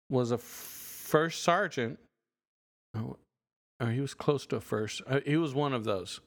[0.09, 1.99] was a first sergeant.
[2.95, 3.18] Oh,
[3.80, 5.03] or he was close to a first.
[5.05, 6.20] Uh, he was one of those.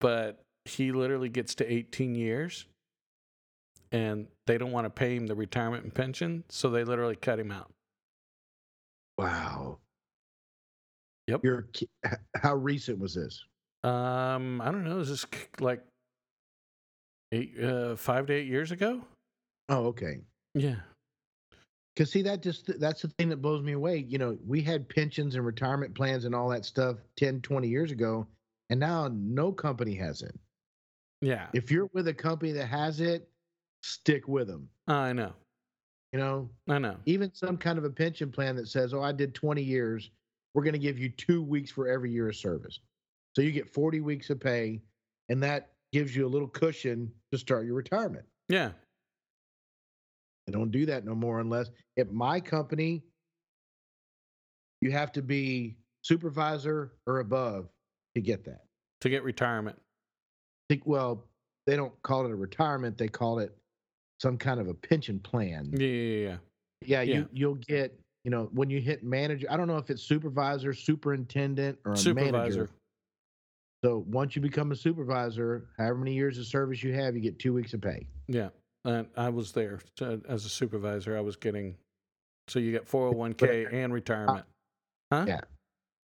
[0.00, 2.66] But he literally gets to 18 years
[3.90, 7.38] and they don't want to pay him the retirement and pension, so they literally cut
[7.38, 7.70] him out.
[9.18, 9.78] Wow.
[11.26, 11.44] Yep.
[11.44, 11.68] Your
[12.36, 13.44] how recent was this?
[13.82, 14.98] Um, I don't know.
[15.00, 15.26] Is this
[15.60, 15.82] like
[17.32, 19.02] eight, uh, five to eight years ago?
[19.68, 20.20] Oh, okay.
[20.54, 20.76] Yeah.
[21.94, 24.04] Because see, that just that's the thing that blows me away.
[24.08, 27.92] You know, we had pensions and retirement plans and all that stuff 10, 20 years
[27.92, 28.26] ago,
[28.70, 30.34] and now no company has it.
[31.20, 31.46] Yeah.
[31.54, 33.28] If you're with a company that has it,
[33.82, 34.68] stick with them.
[34.88, 35.32] I know.
[36.14, 36.96] You know, I know.
[37.06, 40.12] even some kind of a pension plan that says, "Oh, I did 20 years.
[40.54, 42.78] We're going to give you two weeks for every year of service."
[43.34, 44.80] So you get 40 weeks of pay,
[45.28, 48.24] and that gives you a little cushion to start your retirement.
[48.48, 48.70] Yeah.
[50.46, 53.02] They don't do that no more unless at my company,
[54.80, 57.68] you have to be supervisor or above
[58.14, 58.66] to get that.
[59.00, 59.80] To get retirement.
[60.68, 61.26] think well,
[61.66, 63.52] they don't call it a retirement, they call it
[64.24, 65.70] some kind of a pension plan.
[65.76, 65.86] Yeah.
[65.86, 66.16] Yeah.
[66.28, 66.36] yeah.
[66.86, 67.14] Yeah, Yeah.
[67.16, 67.94] you you'll get,
[68.24, 72.32] you know, when you hit manager, I don't know if it's supervisor, superintendent, or Supervisor.
[72.32, 72.70] manager.
[73.84, 77.38] So once you become a supervisor, however many years of service you have, you get
[77.38, 78.06] two weeks of pay.
[78.28, 78.48] Yeah.
[78.86, 79.80] And I was there
[80.26, 81.16] as a supervisor.
[81.18, 81.76] I was getting,
[82.48, 84.46] so you get 401k and retirement.
[85.12, 85.24] Huh?
[85.28, 85.40] Yeah.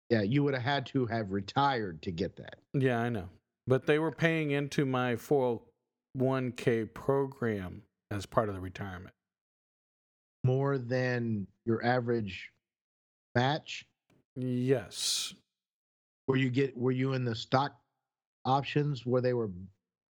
[0.09, 2.57] Yeah, you would have had to have retired to get that.
[2.73, 3.29] Yeah, I know.
[3.67, 9.15] But they were paying into my 401k program as part of the retirement.
[10.45, 12.51] More than your average
[13.35, 13.87] match.
[14.37, 15.35] Yes.
[16.29, 17.77] Were you get were you in the stock
[18.45, 19.51] options where they were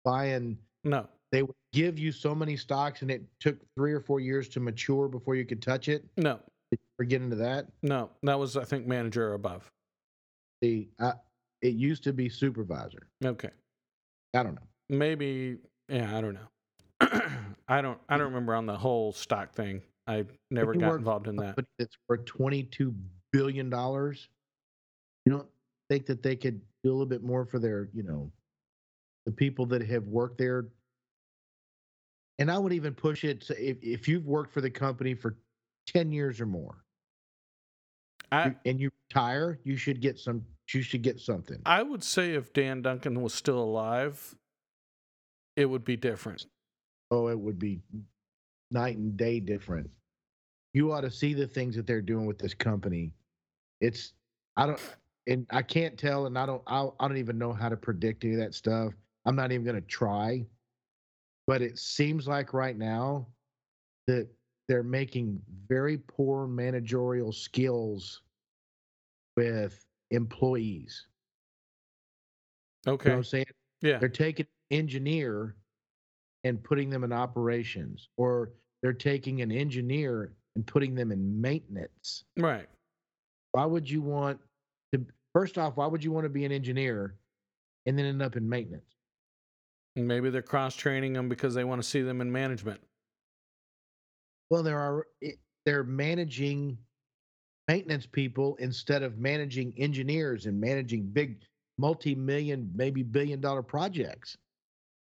[0.05, 1.09] buying No.
[1.33, 4.61] they would give you so many stocks and it took three or four years to
[4.61, 6.05] mature before you could touch it?
[6.17, 6.39] No.
[6.71, 7.67] Did you ever get into that?
[7.83, 8.11] No.
[8.23, 9.71] That was, I think, manager or above.
[10.63, 11.13] See, I,
[11.63, 13.09] it used to be supervisor.
[13.25, 13.51] Okay.
[14.35, 14.67] I don't know.
[14.89, 15.59] Maybe.
[15.89, 16.49] Yeah, I don't know.
[17.69, 17.99] I don't.
[18.09, 19.83] I don't remember on the whole stock thing.
[20.07, 21.57] I never got work involved in that.
[21.57, 22.95] Company that's worth twenty two
[23.33, 24.29] billion dollars.
[25.25, 25.49] You don't
[25.89, 28.31] think that they could do a little bit more for their, you know,
[29.25, 30.67] the people that have worked there?
[32.39, 35.37] And I would even push it to if, if you've worked for the company for
[35.89, 36.77] 10 years or more
[38.33, 41.61] I and you retire, you should get some you should get something.
[41.65, 44.35] I would say if Dan Duncan was still alive,
[45.55, 46.47] it would be different.
[47.11, 47.81] Oh, it would be
[48.71, 49.89] night and day different.
[50.75, 53.13] You ought to see the things that they're doing with this company.
[53.81, 54.13] It's
[54.57, 54.81] I don't
[55.27, 58.25] and I can't tell and I don't I, I don't even know how to predict
[58.25, 58.93] any of that stuff.
[59.25, 60.47] I'm not even going to try.
[61.47, 63.29] But it seems like right now
[64.09, 64.29] that
[64.69, 68.23] they're making very poor managerial skills
[69.37, 71.07] with employees.
[72.85, 73.11] You know Okay.
[73.11, 73.47] what I'm saying?
[73.81, 73.99] Yeah.
[73.99, 75.57] They're taking engineer
[76.45, 78.51] and putting them in operations, or
[78.83, 82.25] they're taking an engineer and putting them in maintenance.
[82.37, 82.67] Right.
[83.53, 84.39] Why would you want
[84.93, 87.17] to, first off, why would you want to be an engineer
[87.87, 88.85] and then end up in maintenance?
[89.97, 92.81] Maybe they're cross training them because they want to see them in management.
[94.51, 95.33] Well, there are, eh,
[95.65, 96.79] they're managing
[97.67, 101.41] maintenance people instead of managing engineers and managing big
[101.79, 104.37] multi million, maybe billion dollar projects.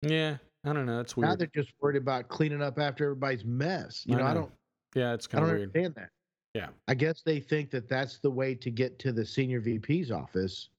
[0.01, 0.37] Yeah.
[0.63, 0.97] I don't know.
[0.97, 1.29] That's weird.
[1.29, 4.03] Now they're just worried about cleaning up after everybody's mess.
[4.05, 4.51] You I know, I don't.
[4.95, 5.61] Yeah, it's kind of weird.
[5.63, 6.09] understand that.
[6.53, 6.67] Yeah.
[6.87, 10.69] I guess they think that that's the way to get to the senior VP's office.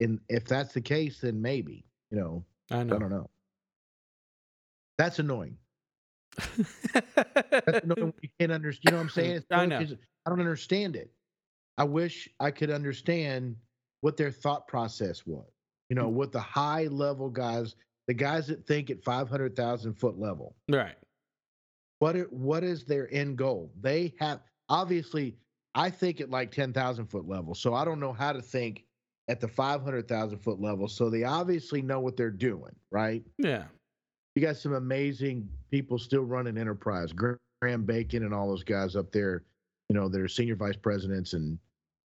[0.00, 2.96] And if that's the case, then maybe, you know, I know.
[2.96, 3.28] I don't know.
[4.96, 5.56] That's annoying.
[6.36, 8.14] That's annoying.
[8.22, 8.84] You can't understand.
[8.84, 9.30] You know what I'm saying?
[9.32, 9.78] It's I know.
[9.78, 11.10] I don't understand it.
[11.76, 13.54] I wish I could understand
[14.00, 15.46] what their thought process was.
[15.90, 16.00] You Mm.
[16.00, 17.74] know, what the high level guys,
[18.08, 20.96] the guys that think at 500,000 foot level, right.
[22.00, 23.70] what are, what is their end goal?
[23.80, 25.36] They have obviously.
[25.74, 28.84] I think at like ten thousand foot level, so I don't know how to think
[29.28, 30.88] at the five hundred thousand foot level.
[30.88, 33.22] So they obviously know what they're doing, right?
[33.36, 33.64] Yeah.
[34.34, 39.12] You got some amazing people still running enterprise, Graham Bacon and all those guys up
[39.12, 39.44] there.
[39.88, 41.58] You know, they're senior vice presidents and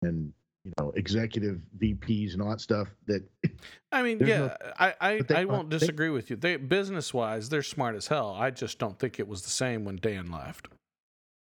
[0.02, 0.32] and
[0.68, 2.88] you know executive VPs and all that stuff.
[3.06, 3.22] That
[3.92, 6.36] I mean, yeah, no- I I, they I won't they- disagree with you.
[6.36, 8.30] They business wise, they're smart as hell.
[8.38, 10.68] I just don't think it was the same when Dan left.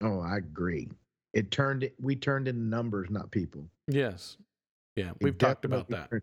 [0.02, 0.88] oh, I agree.
[1.34, 3.64] It turned we turned into numbers, not people.
[3.86, 4.36] Yes.
[4.96, 6.10] Yeah, We we've talked about that.
[6.10, 6.22] turned-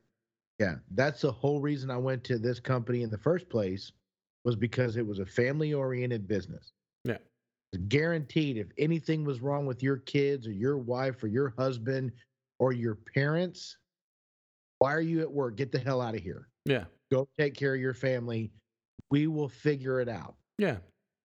[0.59, 3.91] Yeah, that's the whole reason I went to this company in the first place
[4.43, 6.71] was because it was a family-oriented business.
[7.03, 7.17] Yeah.
[7.87, 12.11] guaranteed if anything was wrong with your kids or your wife or your husband
[12.59, 13.77] or your parents,
[14.79, 15.57] why are you at work?
[15.57, 16.49] Get the hell out of here.
[16.65, 16.85] Yeah.
[17.11, 18.51] Go take care of your family.
[19.11, 20.35] We will figure it out.
[20.57, 20.77] Yeah.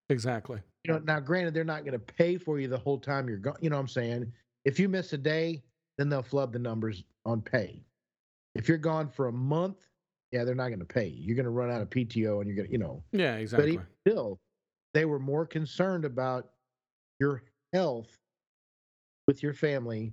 [0.08, 0.60] Exactly.
[0.84, 3.38] You know, now granted, they're not going to pay for you the whole time you're
[3.38, 3.56] going.
[3.60, 4.32] You know what I'm saying?
[4.64, 5.62] If you miss a day,
[5.98, 7.84] then they'll flub the numbers on pay.
[8.54, 9.86] If you're gone for a month,
[10.32, 11.24] yeah, they're not going to pay you.
[11.24, 13.02] You're going to run out of PTO and you're going to, you know.
[13.12, 13.76] Yeah, exactly.
[13.76, 14.38] But still,
[14.94, 16.50] they were more concerned about
[17.20, 18.08] your health
[19.26, 20.12] with your family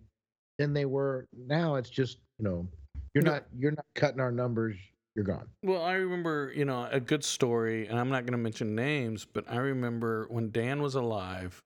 [0.57, 1.75] than they were now.
[1.75, 2.67] It's just, you know,
[3.13, 3.33] you're No.
[3.33, 4.75] not you're not cutting our numbers.
[5.15, 5.47] You're gone.
[5.63, 9.25] Well, I remember, you know, a good story, and I'm not going to mention names,
[9.25, 11.59] but I remember when Dan was alive,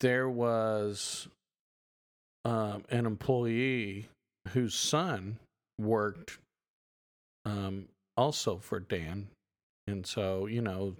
[0.00, 1.28] there was
[2.46, 4.08] um, an employee
[4.48, 5.38] whose son
[5.78, 6.38] worked
[7.44, 9.28] um, also for Dan.
[9.86, 10.96] And so, you know,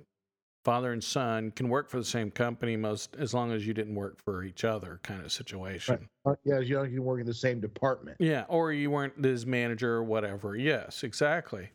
[0.65, 3.95] father and son can work for the same company most as long as you didn't
[3.95, 6.09] work for each other kind of situation.
[6.27, 8.17] Uh, yeah, you know, you work in the same department.
[8.21, 10.57] Yeah, or you weren't his manager or whatever.
[10.57, 11.71] Yes, exactly.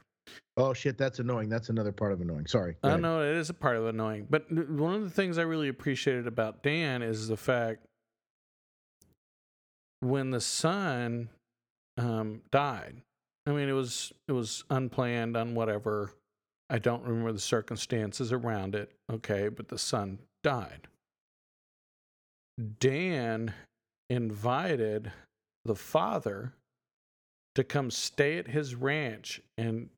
[0.55, 1.49] Oh shit, that's annoying.
[1.49, 2.45] That's another part of annoying.
[2.47, 2.75] Sorry.
[2.83, 5.67] I know it is a part of annoying, but one of the things I really
[5.67, 7.85] appreciated about Dan is the fact
[9.99, 11.29] when the son
[11.97, 13.01] um, died.
[13.45, 16.13] I mean, it was it was unplanned, on whatever.
[16.73, 18.91] I don't remember the circumstances around it.
[19.11, 20.87] Okay, but the son died.
[22.79, 23.53] Dan
[24.09, 25.11] invited
[25.65, 26.53] the father
[27.53, 29.89] to come stay at his ranch and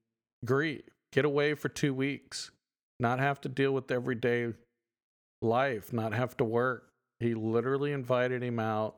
[0.44, 2.52] grieve, get away for two weeks,
[3.00, 4.54] not have to deal with everyday
[5.42, 6.90] life, not have to work.
[7.22, 8.98] He literally invited him out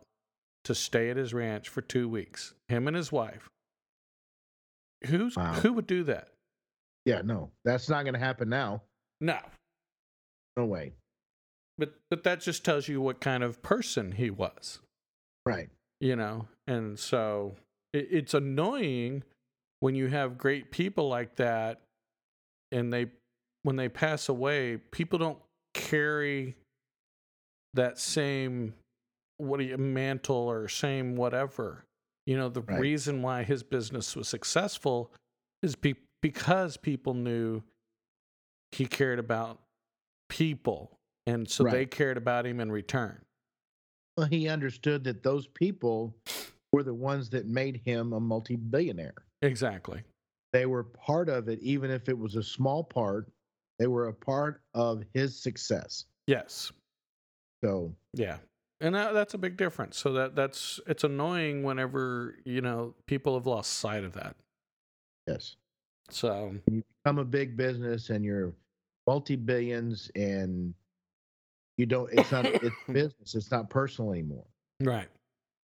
[0.64, 3.48] to stay at his ranch for two weeks, him and his wife.
[5.06, 5.54] Who's Wow.
[5.54, 6.30] who would do that?
[7.08, 8.82] Yeah, no, that's not going to happen now.
[9.22, 9.40] No,
[10.58, 10.92] No way.
[11.78, 14.80] but but that just tells you what kind of person he was.
[15.46, 15.70] Right.
[16.02, 17.56] you know and so
[17.94, 19.24] it, it's annoying
[19.80, 21.80] when you have great people like that
[22.74, 23.06] and they
[23.64, 25.40] when they pass away people don't
[25.74, 26.56] carry
[27.76, 28.74] that same
[29.38, 31.86] what do you mantle or same whatever
[32.26, 32.80] you know the Right.
[32.82, 35.12] reason why his business was successful
[35.64, 37.62] is be, because people knew
[38.72, 39.60] he cared about
[40.30, 43.22] people and so they cared about him in return
[44.18, 46.16] Well, he understood that those people
[46.74, 49.14] were the ones that made him a multi-billionaire.
[49.42, 50.04] exactly
[50.54, 53.32] They were part of it, even if it was a small part.
[53.80, 56.06] They were a part of his success.
[56.28, 56.72] yes
[57.64, 58.38] So Yeah.
[58.82, 59.98] And that, that's a big difference.
[59.98, 64.36] So that that's it's annoying whenever, you know, people have lost sight of that.
[65.26, 65.56] yes,
[66.10, 68.54] So, you become a big business and you're
[69.08, 70.74] multi-billions, and
[71.78, 72.12] you don't.
[72.12, 72.46] It's not.
[72.46, 73.34] It's business.
[73.34, 74.46] It's not personal anymore.
[74.82, 75.08] right.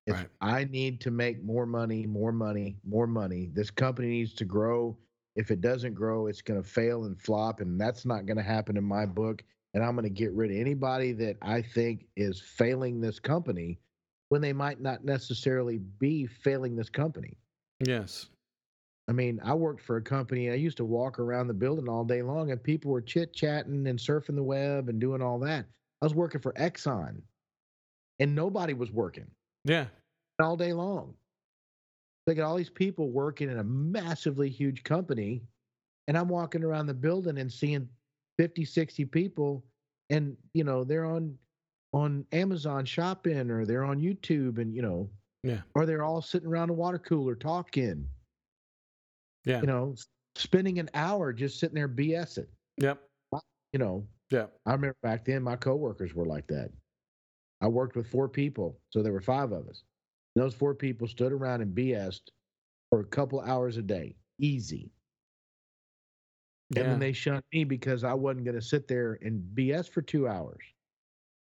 [0.08, 0.28] It's Right.
[0.42, 3.50] I need to make more money, more money, more money.
[3.54, 4.98] This company needs to grow.
[5.36, 8.44] If it doesn't grow, it's going to fail and flop, and that's not going to
[8.44, 9.44] happen in my book.
[9.74, 13.80] And I'm going to get rid of anybody that I think is failing this company
[14.30, 17.38] when they might not necessarily be failing this company.
[17.80, 18.28] Yes.
[19.08, 20.50] I mean, I worked for a company.
[20.50, 23.86] I used to walk around the building all day long, and people were chit chatting
[23.88, 25.66] and surfing the web and doing all that.
[26.02, 27.22] I was working for Exxon,
[28.20, 29.30] and nobody was working
[29.66, 29.88] Yeah.
[30.42, 31.16] all day long.
[32.26, 35.44] They got all these people working in a massively huge company,
[36.08, 37.90] and I'm walking around the building and seeing
[38.38, 39.66] 50, 60 people,
[40.10, 41.38] and you know they're on
[41.94, 45.10] on Amazon shopping or they're on YouTube, and you know,
[45.44, 45.62] Yeah.
[45.76, 48.10] or they're all sitting around a water cooler talking,
[49.46, 49.62] Yeah.
[49.62, 49.96] you know,
[50.36, 52.48] spending an hour just sitting there BSing.
[52.78, 53.00] Yep.
[53.74, 54.46] You know, yeah.
[54.66, 56.70] I remember back then my coworkers were like that.
[57.62, 59.84] I worked with four people, so there were five of us.
[60.36, 62.32] Those four people stood around and BS'd
[62.90, 64.92] for a couple hours a day, easy.
[66.76, 70.02] And then they shunned me because I wasn't going to sit there and BS for
[70.02, 70.64] two hours.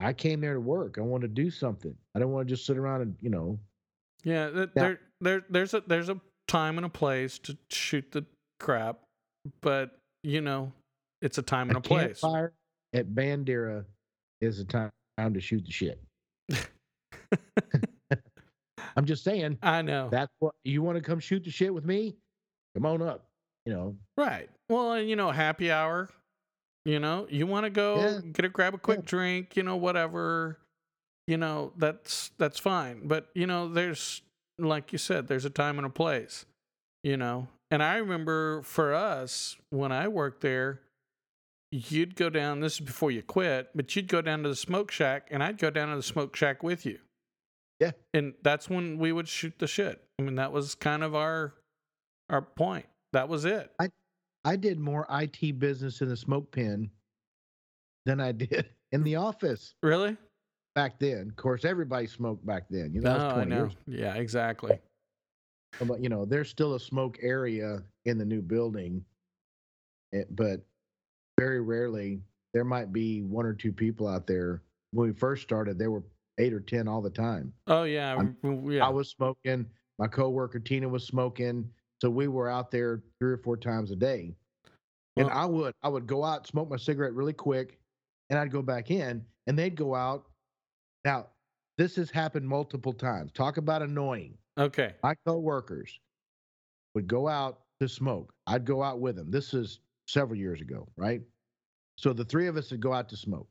[0.02, 0.98] I came there to work.
[0.98, 1.96] I want to do something.
[2.16, 3.58] I don't want to just sit around and, you know,
[4.24, 8.26] Yeah, there there there's a there's a time and a place to shoot the
[8.60, 9.00] crap,
[9.62, 10.72] but you know,
[11.22, 12.20] it's a time and a, place.
[12.22, 12.54] campfire
[12.94, 13.86] at Bandera
[14.42, 16.02] is a time time to shoot the shit.
[18.98, 19.58] I'm just saying.
[19.62, 20.10] I know.
[20.10, 22.16] That's what you want to come shoot the shit with me?
[22.76, 23.26] Come on up.
[23.66, 24.50] You know, Right.
[24.70, 26.10] Well, and you know, happy hour.
[26.86, 28.20] You know, you want to go Yeah.
[28.32, 29.06] get a grab a quick Yeah.
[29.06, 29.58] drink.
[29.58, 30.60] You know, whatever.
[31.28, 33.08] You know, that's that's fine.
[33.08, 34.22] But you know, there's
[34.58, 36.46] like you said, there's a time and a place.
[37.04, 40.82] You know, and I remember for us when I worked there,
[41.72, 42.62] you'd go down.
[42.62, 45.58] This is before you quit, but you'd go down to the smoke shack, and I'd
[45.60, 47.00] go down to the smoke shack with you.
[47.80, 47.92] Yeah.
[48.14, 50.02] and that's when we would shoot the shit.
[50.18, 51.54] I mean, that was kind of our
[52.30, 52.86] our point.
[53.14, 53.72] That was it.
[53.80, 53.90] I
[54.44, 56.92] I did more IT business in the smoke pen
[58.06, 60.18] than I did in the office Really?
[60.76, 61.30] Back then.
[61.30, 62.94] Of course, everybody smoked back then.
[62.94, 63.56] You know, No, I know.
[63.64, 63.74] years.
[63.88, 64.78] Yeah, exactly.
[65.82, 69.04] But you know, there's still a smoke area in the new building,
[70.14, 70.62] eh, but
[71.40, 72.22] very rarely
[72.54, 74.62] there might be one or two people out there.
[74.92, 76.04] When we first started, there were
[76.38, 77.52] eight or ten all the time.
[77.68, 78.86] Oh yeah, yeah.
[78.86, 79.66] I was smoking.
[79.98, 81.70] My coworker Tina was smoking.
[82.02, 84.34] So we were out there three or four times a day.
[85.18, 87.80] And I would I would go out, smoke my cigarette really quick,
[88.30, 90.26] and I'd go back in, and they'd go out.
[91.06, 91.28] Now,
[91.78, 93.32] this has happened multiple times.
[93.32, 94.38] Talk about annoying.
[94.58, 94.96] okay.
[95.04, 96.00] My coworkers
[96.96, 98.34] would go out to smoke.
[98.48, 99.30] I'd go out with them.
[99.30, 101.22] This is several years ago, right?
[101.98, 103.48] So the three of us would go out to smoke.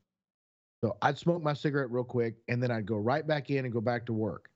[0.83, 3.73] So I'd smoke my cigarette real quick, and then I'd go right back in and
[3.73, 4.51] go back to work.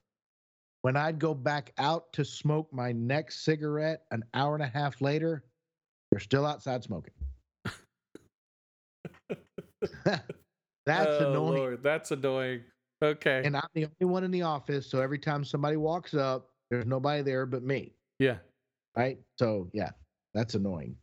[0.81, 5.01] When I'd go back out to smoke my next cigarette an hour and a half
[5.01, 5.43] later,
[6.11, 7.13] they're still outside smoking.
[10.89, 11.57] That's oh, annoying.
[11.57, 12.61] Lord, that's annoying.
[13.01, 13.41] Okay.
[13.45, 14.85] And I'm the only one in the office.
[14.89, 17.93] So every time somebody walks up, there's nobody there but me.
[18.19, 18.37] yeah,
[18.95, 19.17] Right.
[19.37, 19.91] So yeah,
[20.33, 20.95] that's annoying.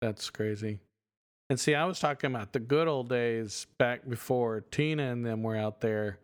[0.00, 0.78] that's crazy.
[1.50, 5.42] And see, I was talking about the good old days back before Tina and them
[5.42, 6.20] were out there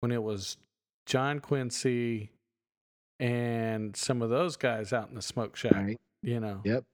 [0.00, 0.58] when it was
[1.06, 2.30] John Quincy
[3.18, 5.96] and some of those guys out in the smoke shack, Right.
[6.22, 6.60] you know.
[6.64, 6.84] Yep.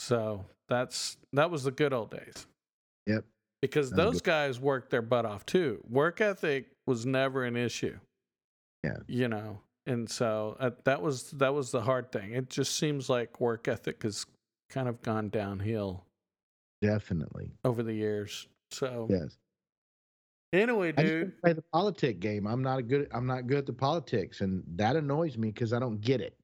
[0.00, 2.46] So that's that was the good old days.
[3.06, 3.24] Yep.
[3.64, 4.24] Because those good.
[4.24, 5.82] guys worked their butt off too.
[5.88, 7.98] Work ethic was never an issue.
[8.82, 8.98] Yeah.
[9.06, 12.32] You know, and so uh, that was that was the hard thing.
[12.32, 14.26] It just seems like work ethic has
[14.70, 16.04] kind of gone downhill
[16.82, 17.52] Definitely.
[17.64, 18.46] over the years.
[18.70, 19.36] So Yes.
[20.52, 22.46] anyway, dude, play the politic game.
[22.46, 25.72] I'm not a good I'm not good at the politics and that annoys me because
[25.72, 26.36] I don't get it.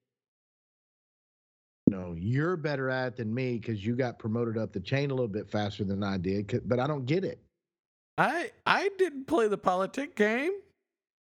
[1.91, 5.11] You know, you're better at it than me because you got promoted up the chain
[5.11, 6.63] a little bit faster than I did.
[6.69, 7.41] but I don't get it.
[8.17, 10.53] I I didn't play the politic game.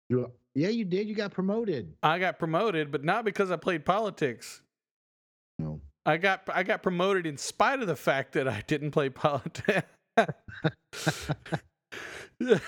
[0.07, 1.09] You, yeah, you did.
[1.09, 1.91] You got promoted.
[2.03, 4.61] I got promoted, but not because I played politics.
[5.59, 5.81] No.
[6.05, 9.89] I got I got promoted in spite of the fact that I didn't play politics.
[10.17, 10.29] I,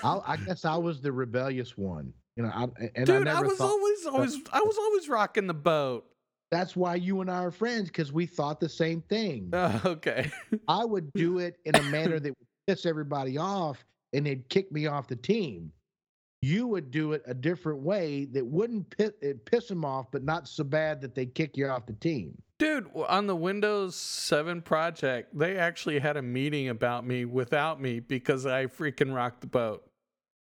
[0.03, 2.11] I guess I was the rebellious one.
[2.35, 5.07] You know, I, and I Dude, never I was thought always always I was always
[5.07, 6.05] rocking the boat.
[6.51, 9.49] That's why you and I are friends because we thought the same thing.
[9.53, 10.31] Oh, okay.
[10.67, 13.83] I would do it in a manner that would piss everybody off
[14.13, 15.71] and they'd kick me off the team.
[16.41, 20.23] You would do it a different way that wouldn't piss, it piss them off, but
[20.23, 22.37] not so bad that they kick you off the team.
[22.59, 27.99] Dude, on the Windows 7 project, they actually had a meeting about me without me
[27.99, 29.83] because I freaking rocked the boat.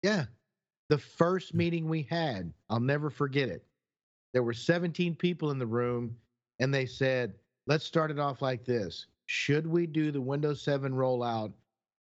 [0.02, 0.24] Yeah.
[0.88, 1.58] The first mm.
[1.58, 3.64] meeting we had, I'll never forget it.
[4.32, 6.16] There were 17 people in the room,
[6.60, 7.34] and they said,
[7.66, 9.06] let's start it off like this.
[9.26, 11.52] Should we do the Windows 7 rollout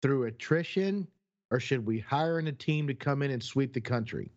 [0.01, 1.07] through attrition,
[1.51, 4.31] or should we hire in a team to come in and sweep the country?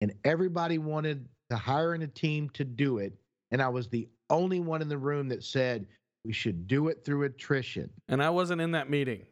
[0.00, 3.12] And everybody wanted to hire in a team to do it.
[3.50, 5.86] And I was the only one in the room that said
[6.24, 7.90] we should do it through attrition.
[8.08, 9.26] And I wasn't in that meeting.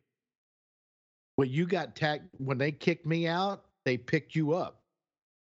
[1.37, 4.80] Well, you got tagged when they kicked me out, they picked you up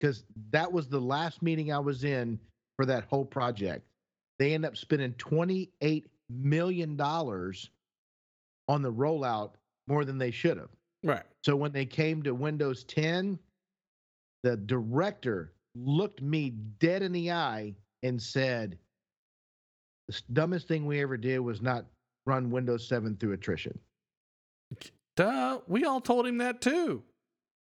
[0.03, 2.37] because that was the last meeting I was in
[2.75, 3.85] for that whole project.
[4.37, 9.51] They end up spending $28 million on the rollout
[9.87, 10.71] more than they should have.
[11.05, 11.23] Right.
[11.41, 13.39] So when they came to Windows 10,
[14.43, 16.49] the director looked me
[16.79, 17.73] dead in the eye
[18.03, 18.77] and said,
[20.09, 21.85] The dumbest thing we ever did was not
[22.25, 23.79] run Windows 7 through attrition.
[25.15, 25.59] Duh.
[25.65, 27.03] We all told him that too.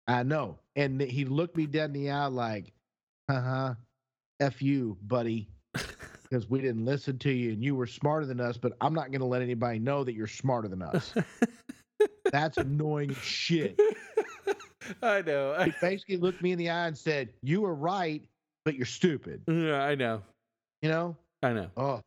[0.08, 0.60] I know.
[0.76, 2.72] And he looked me dead in the eye like,
[3.30, 3.74] uh huh,
[4.40, 5.50] F you, buddy,
[6.24, 9.12] because we didn't listen to you and you were smarter than us, but I'm not
[9.12, 11.14] going to let anybody know that you're smarter than us.
[12.32, 13.80] That's annoying shit.
[15.02, 15.56] I know.
[15.64, 18.24] He basically looked me in the eye and said, You were right,
[18.66, 19.42] but you're stupid.
[19.48, 20.22] yeah, I know.
[20.82, 21.16] You know?
[21.42, 21.70] I know.
[21.78, 22.02] Oh,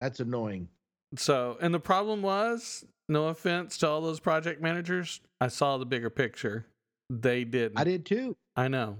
[0.00, 0.68] that's annoying.
[1.16, 5.86] So, and the problem was, no offense to all those project managers, I saw the
[5.86, 6.66] bigger picture.
[7.10, 7.78] They didn't.
[7.78, 8.36] I did too.
[8.56, 8.96] I know.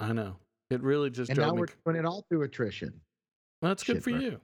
[0.00, 0.36] I know.
[0.70, 1.60] It really just And now me.
[1.60, 2.92] we're doing it all through attrition.
[3.60, 4.40] Well, that's good shit, for you.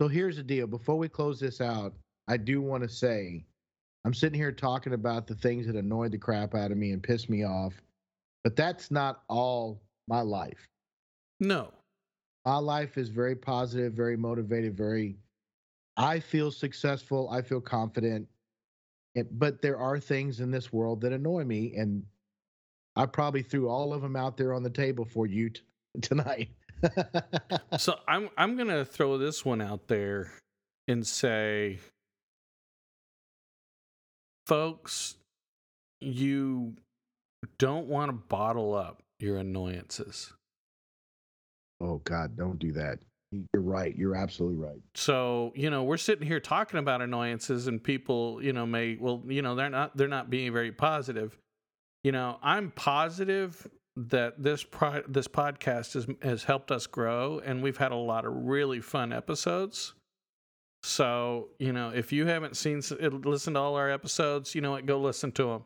[0.00, 0.66] So here's the deal.
[0.66, 1.92] Before we close this out,
[2.28, 3.44] I do want to say
[4.04, 7.02] I'm sitting here talking about the things that annoyed the crap out of me and
[7.02, 7.74] pissed me off,
[8.44, 10.68] but that's not all my life.
[11.40, 11.72] No.
[12.46, 15.16] My life is very positive, very motivated, very
[15.96, 18.26] I feel successful, I feel confident.
[19.14, 22.04] It, but there are things in this world that annoy me, and
[22.96, 25.62] I probably threw all of them out there on the table for you t-
[26.00, 26.50] tonight.
[27.78, 30.32] so I'm I'm gonna throw this one out there
[30.88, 31.78] and say,
[34.46, 35.16] folks,
[36.00, 36.74] you
[37.58, 40.32] don't want to bottle up your annoyances.
[41.80, 42.98] Oh God, don't do that.
[43.32, 43.96] You're right.
[43.96, 44.80] You're absolutely right.
[44.94, 49.22] So, you know, we're sitting here talking about annoyances and people, you know, may well,
[49.26, 51.38] you know, they're not they're not being very positive.
[52.02, 57.62] You know, I'm positive that this pro- this podcast has has helped us grow and
[57.62, 59.94] we've had a lot of really fun episodes.
[60.82, 64.72] So, you know, if you haven't seen uh, listen to all our episodes, you know
[64.72, 65.64] what, go listen to them.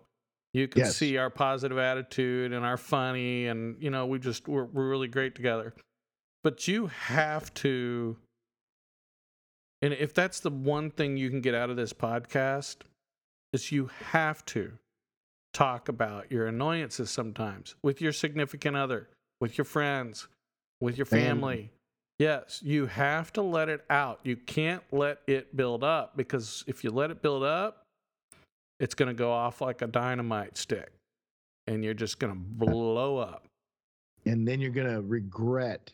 [0.52, 0.96] You can yes.
[0.96, 5.08] see our positive attitude and our funny and you know, we just we're, we're really
[5.08, 5.72] great together.
[6.44, 8.18] But you have to,
[9.80, 12.76] and if that's the one thing you can get out of this podcast,
[13.54, 14.72] is you have to
[15.54, 19.08] talk about your annoyances sometimes with your significant other,
[19.40, 20.28] with your friends,
[20.80, 21.70] with your family.
[22.18, 24.20] Yes, you have to let it out.
[24.22, 27.84] You can't let it build up because if you let it build up,
[28.78, 30.92] it's going to go off like a dynamite stick
[31.66, 33.46] and you're just going to blow up.
[34.26, 35.92] And then you're going to regret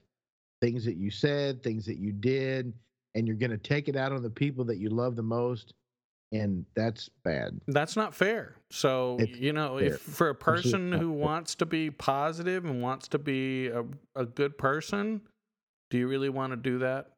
[0.60, 2.72] things that you said, things that you did,
[3.14, 5.74] and you're going to take it out on the people that you love the most.
[6.32, 7.60] And that's bad.
[7.66, 8.54] That's not fair.
[8.70, 9.94] So, it's you know, fair.
[9.94, 13.84] if for a person who wants to be positive and wants to be a,
[14.14, 15.22] a good person,
[15.90, 17.08] do you really want to do that?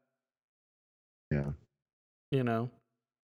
[1.29, 1.51] Yeah.
[2.31, 2.71] You know,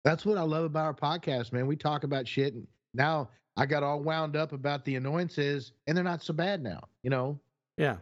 [0.05, 1.69] that's what I love about our podcast, man.
[1.69, 2.55] We talk about shit.
[2.55, 6.61] And now I got all wound up about the annoyances, and they're not so bad
[6.61, 7.39] now, you know?
[7.77, 7.97] Yeah.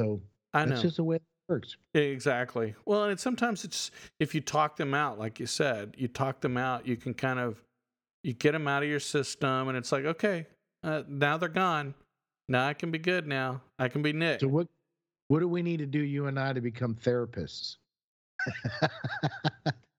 [0.00, 0.22] So
[0.54, 0.70] I know.
[0.70, 1.76] That's just the way it works.
[1.92, 2.74] Exactly.
[2.86, 6.56] Well, and sometimes it's if you talk them out, like you said, you talk them
[6.56, 7.62] out, you can kind of
[8.22, 10.46] you get them out of your system, and it's like, okay,
[10.82, 11.94] uh, now they're gone.
[12.48, 13.26] Now I can be good.
[13.26, 14.40] Now I can be Nick.
[14.40, 14.68] So what?
[15.28, 17.76] What do we need to do, you and I, to become therapists?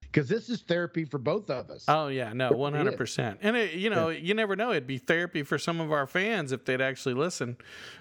[0.02, 1.86] because this is therapy for both of us.
[1.88, 3.38] Oh yeah, no, one hundred percent.
[3.44, 4.18] And it, you know, yeah.
[4.18, 7.56] you never know; it'd be therapy for some of our fans if they'd actually listen.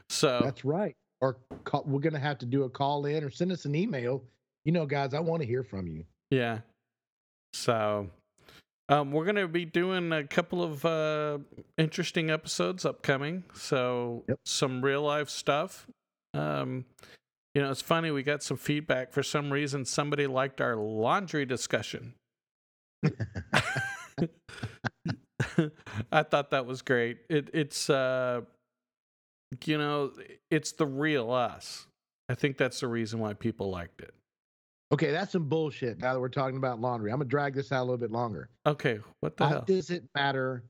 [0.08, 3.30] So that's right or call, we're going to have to do a call in or
[3.30, 4.22] send us an email.
[4.64, 6.04] You know, guys, I want to hear from you.
[6.30, 6.60] Yeah.
[7.52, 8.08] So,
[8.88, 11.38] um, we're going to be doing a couple of uh,
[11.78, 13.44] interesting episodes upcoming.
[13.54, 14.38] So, yep.
[14.44, 15.86] some real life stuff.
[16.34, 16.84] Um,
[17.54, 18.10] you know, it's funny.
[18.10, 19.12] We got some feedback.
[19.12, 22.14] For some reason, somebody liked our laundry discussion.
[26.12, 27.18] I thought that was great.
[27.28, 28.42] It, it's uh,
[29.64, 30.12] you know,
[30.50, 31.86] it's the real us.
[32.28, 34.14] I think that's the reason why people liked it.
[34.92, 36.00] Okay, that's some bullshit.
[36.00, 38.48] Now that we're talking about laundry, I'm gonna drag this out a little bit longer.
[38.66, 39.64] Okay, what the How hell?
[39.66, 40.64] does it matter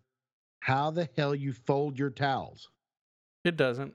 [0.60, 2.68] how the hell you fold your towels?
[3.44, 3.94] It doesn't.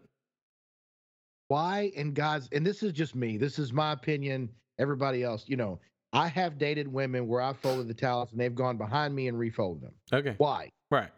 [1.48, 3.38] Why in God's and this is just me.
[3.38, 4.50] This is my opinion.
[4.80, 5.80] Everybody else, you know,
[6.12, 9.38] I have dated women where I folded the towels and they've gone behind me and
[9.38, 9.94] refolded them.
[10.12, 10.36] Okay.
[10.38, 10.70] Why?
[10.90, 11.12] Right.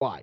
[0.00, 0.22] Why?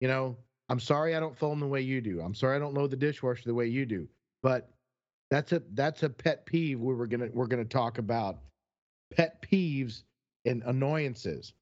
[0.00, 0.36] You know,
[0.68, 2.20] I'm sorry I don't fold them the way you do.
[2.20, 4.08] I'm sorry I don't load the dishwasher the way you do.
[4.42, 4.70] But
[5.30, 8.38] that's a that's a pet peeve we were gonna we're gonna talk about
[9.14, 10.02] pet peeves
[10.44, 11.54] and annoyances.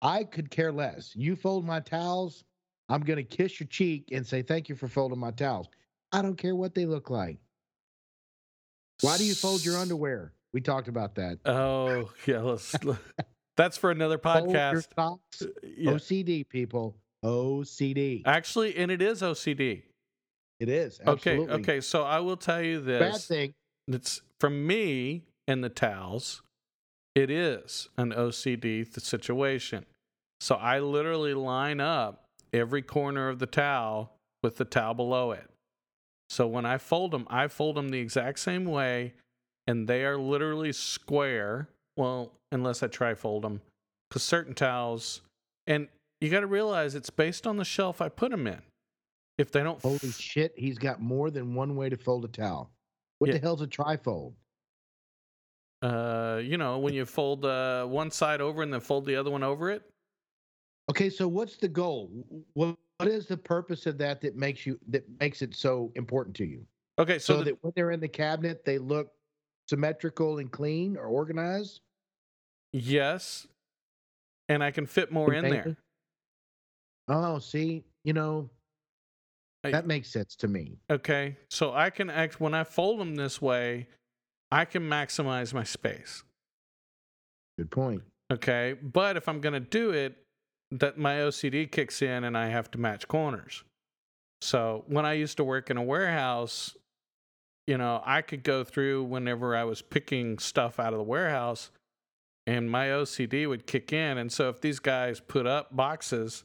[0.00, 1.14] I could care less.
[1.16, 2.44] You fold my towels,
[2.88, 5.68] I'm gonna kiss your cheek and say thank you for folding my towels.
[6.12, 7.38] I don't care what they look like.
[9.02, 10.32] Why do you fold your underwear?
[10.52, 11.38] We talked about that.
[11.44, 12.74] Oh yeah, let's.
[13.56, 14.86] that's for another podcast.
[14.94, 15.92] Socks, yeah.
[15.92, 16.96] OCD people.
[17.24, 18.22] OCD.
[18.24, 19.82] Actually, and it is OCD.
[20.60, 21.00] It is.
[21.06, 21.44] Absolutely.
[21.46, 21.62] Okay.
[21.62, 21.80] Okay.
[21.80, 23.12] So I will tell you this.
[23.12, 23.52] Bad thing.
[23.86, 26.42] It's from me and the towels.
[27.14, 29.86] It is an OCD situation.
[30.40, 34.12] So I literally line up every corner of the towel
[34.42, 35.48] with the towel below it.
[36.30, 39.14] So when I fold them, I fold them the exact same way,
[39.66, 41.68] and they are literally square.
[41.96, 43.62] Well, unless I try fold them,
[44.08, 45.22] because certain towels,
[45.66, 45.88] and
[46.20, 48.60] you got to realize it's based on the shelf I put them in.
[49.38, 52.24] If they don't, fold holy f- shit, he's got more than one way to fold
[52.24, 52.70] a towel.
[53.18, 53.34] What yeah.
[53.34, 54.32] the hell's a trifold?
[55.80, 59.30] Uh, you know, when you fold uh, one side over and then fold the other
[59.30, 59.82] one over it.
[60.90, 62.10] Okay, so what's the goal?
[62.54, 66.34] What what is the purpose of that that makes you that makes it so important
[66.36, 66.66] to you?
[66.98, 69.12] Okay, so, so the, that when they're in the cabinet, they look
[69.68, 71.80] symmetrical and clean or organized.
[72.72, 73.46] Yes,
[74.48, 75.76] and I can fit more in there.
[77.08, 78.50] Oh, see, you know,
[79.64, 80.78] that makes sense to me.
[80.90, 81.36] Okay.
[81.50, 83.88] So I can act when I fold them this way,
[84.50, 86.22] I can maximize my space.
[87.58, 88.02] Good point.
[88.32, 88.74] Okay.
[88.80, 90.16] But if I'm going to do it,
[90.70, 93.64] that my OCD kicks in and I have to match corners.
[94.42, 96.76] So when I used to work in a warehouse,
[97.66, 101.70] you know, I could go through whenever I was picking stuff out of the warehouse
[102.46, 104.18] and my OCD would kick in.
[104.18, 106.44] And so if these guys put up boxes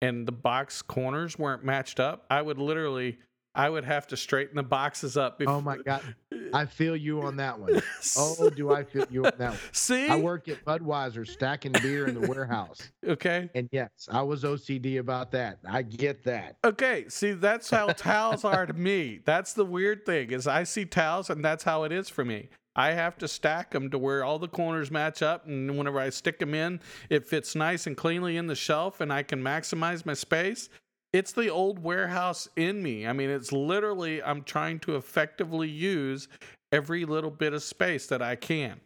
[0.00, 3.18] and the box corners weren't matched up, I would literally
[3.54, 5.42] I would have to straighten the boxes up.
[5.44, 6.14] Oh my god,
[6.52, 7.82] I feel you on that one.
[8.16, 9.58] Oh, do I feel you on that one?
[9.72, 14.44] See, I work at Budweiser stacking beer in the warehouse, okay, and yes, I was
[14.44, 15.58] OCD about that.
[15.68, 16.56] I get that.
[16.62, 17.06] okay.
[17.08, 19.20] See, that's how towels are to me.
[19.24, 22.50] That's the weird thing is I see towels, and that's how it is for me.
[22.76, 26.10] I have to stack them to where all the corners match up, and whenever I
[26.10, 30.06] stick them in, it fits nice and cleanly in the shelf, and I can maximize
[30.06, 30.68] my space.
[31.12, 33.06] It's the old warehouse in me.
[33.06, 36.28] I mean, it's literally I'm trying to effectively use
[36.70, 38.78] every little bit of space that I can.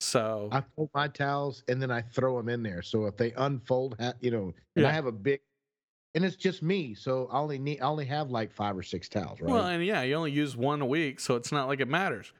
[0.00, 2.82] So I fold my towels and then I throw them in there.
[2.82, 4.88] So if they unfold, you know, and Yeah.
[4.88, 5.40] I have a big,
[6.14, 9.08] and it's just me, so I only need, I only have like five or six
[9.08, 9.52] towels, right?
[9.52, 12.32] well, and yeah, you only use one a week, so it's not like it matters.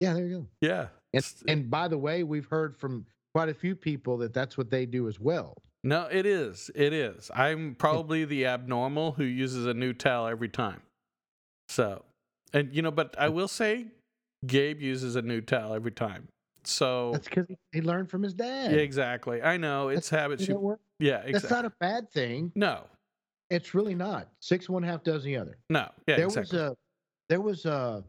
[0.00, 0.46] Yeah, there you go.
[0.60, 0.88] Yeah.
[1.14, 4.70] And, and by the way, we've heard from quite a few people that that's what
[4.70, 5.54] they do as well.
[5.84, 6.70] No, it is.
[6.74, 7.30] It is.
[7.34, 10.82] I'm probably the abnormal who uses a new towel every time.
[11.68, 12.04] So,
[12.52, 13.86] and you know, but I will say,
[14.46, 16.28] Gabe uses a new towel every time.
[16.64, 18.72] So, That's because he, learned from his dad.
[18.72, 19.40] yeah, exactly.
[19.42, 20.48] I know it's habits.
[20.48, 21.56] You yeah, That's exactly.
[21.56, 22.50] not a bad thing.
[22.56, 22.84] no,
[23.50, 24.28] It's really not.
[24.40, 25.58] Six one half dozen the other.
[25.70, 25.88] no.
[26.08, 26.58] Yeah, there exactly.
[26.58, 26.76] was a
[27.28, 28.02] there was a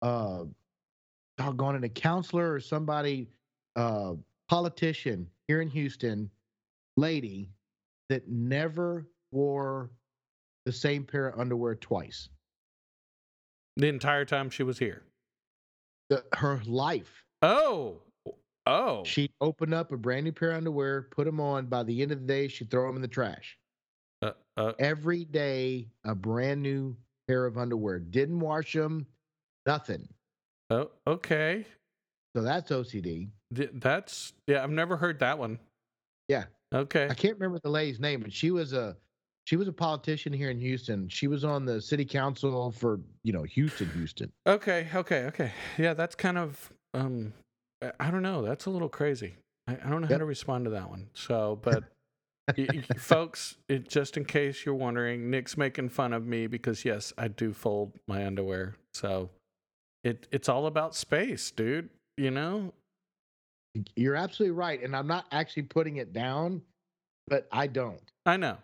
[0.00, 0.44] uh
[1.38, 3.28] doggone it, a counselor or somebody
[3.76, 4.14] uh
[4.48, 6.30] politician here in Houston,
[6.96, 7.50] lady
[8.10, 9.90] that never wore
[10.66, 12.28] the same pair of underwear twice.
[13.76, 15.04] the entire time she was here.
[16.10, 17.24] The, her life.
[17.42, 18.02] Oh,
[18.66, 19.04] oh.
[19.04, 21.66] She'd open up a brand new pair of underwear, put them on.
[21.66, 23.58] By the end of the day, she'd throw them in the trash.
[24.22, 26.96] Uh, uh, Every day, a brand new
[27.28, 27.98] pair of underwear.
[28.00, 29.06] Didn't wash them,
[29.66, 30.08] nothing.
[30.70, 31.64] Oh, okay.
[32.36, 33.28] So that's OCD.
[33.54, 34.62] Th- That's yeah.
[34.62, 35.58] I've never heard that one.
[36.28, 36.44] Yeah.
[36.74, 37.08] Okay.
[37.10, 38.96] I can't remember the lady's name, but she was a
[39.46, 41.08] she was a politician here in Houston.
[41.08, 44.30] She was on the city council for you know Houston, Houston.
[44.46, 45.52] Okay, okay, okay.
[45.78, 47.32] Yeah, that's kind of um
[47.98, 48.42] I- don't know.
[48.42, 49.36] That's a little crazy.
[49.66, 51.08] I, I don't know how to respond to that one.
[51.14, 51.84] So, but
[52.98, 57.28] folks, it, just in case you're wondering, Nick's making fun of me because yes, I
[57.28, 58.76] do fold my underwear.
[58.94, 59.30] So,
[60.04, 61.88] it it's all about space, dude.
[62.16, 62.72] You know?
[63.94, 66.62] You're absolutely right, and I'm not actually putting it down,
[67.28, 68.00] but I don't.
[68.26, 68.56] I know.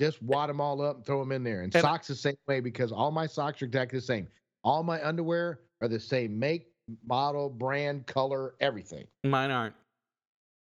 [0.00, 1.62] Just wad them all up and throw them in there.
[1.62, 4.28] And, And- socks the same way because all my socks are exactly the same.
[4.64, 6.68] All my underwear are the same make,
[7.06, 9.06] model, brand, color, everything.
[9.24, 9.74] Mine aren't.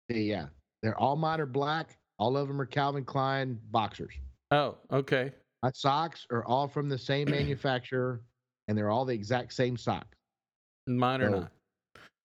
[0.10, 0.48] Yeah,
[0.82, 1.98] they're all mine are black.
[2.20, 4.14] All of them are Calvin Klein boxers.
[4.52, 5.32] Oh, okay.
[5.64, 8.22] My socks are all from the same manufacturer,
[8.68, 10.18] and they're all the exact same socks.
[10.88, 11.52] Mine are So, not.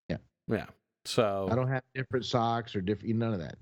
[0.08, 0.16] yeah.
[0.48, 0.66] Yeah.
[1.04, 3.56] So I don't have different socks or different none of that.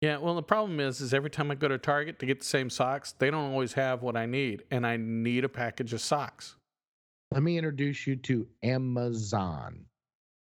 [0.00, 2.44] Yeah, well, the problem is, is every time I go to Target to get the
[2.46, 6.00] same socks, they don't always have what I need, and I need a package of
[6.00, 6.54] socks.
[7.32, 9.84] Let me introduce you to Amazon.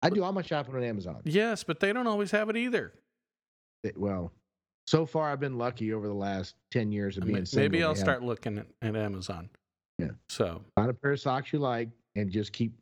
[0.02, 1.22] I do all my shopping on Amazon.
[1.24, 2.92] Yes, but they don't always have it either.
[3.84, 4.32] It- well,
[4.88, 7.82] so far I've been lucky over the last ten years of I being mean, maybe
[7.84, 9.48] I'll start looking at, at Amazon.
[9.98, 10.08] Yeah.
[10.28, 12.72] So find a pair of socks you like and just keep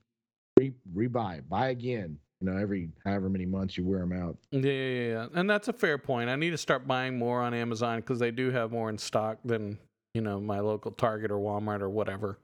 [0.59, 2.19] re rebuy, buy again.
[2.41, 4.37] You know, every however many months you wear them out.
[4.51, 6.29] yeah, yeah, yeah, and that's a fair point.
[6.29, 9.39] I need to start buying more on Amazon because they do have more in stock
[9.45, 9.79] than
[10.15, 12.39] you know my local Target or Walmart or whatever.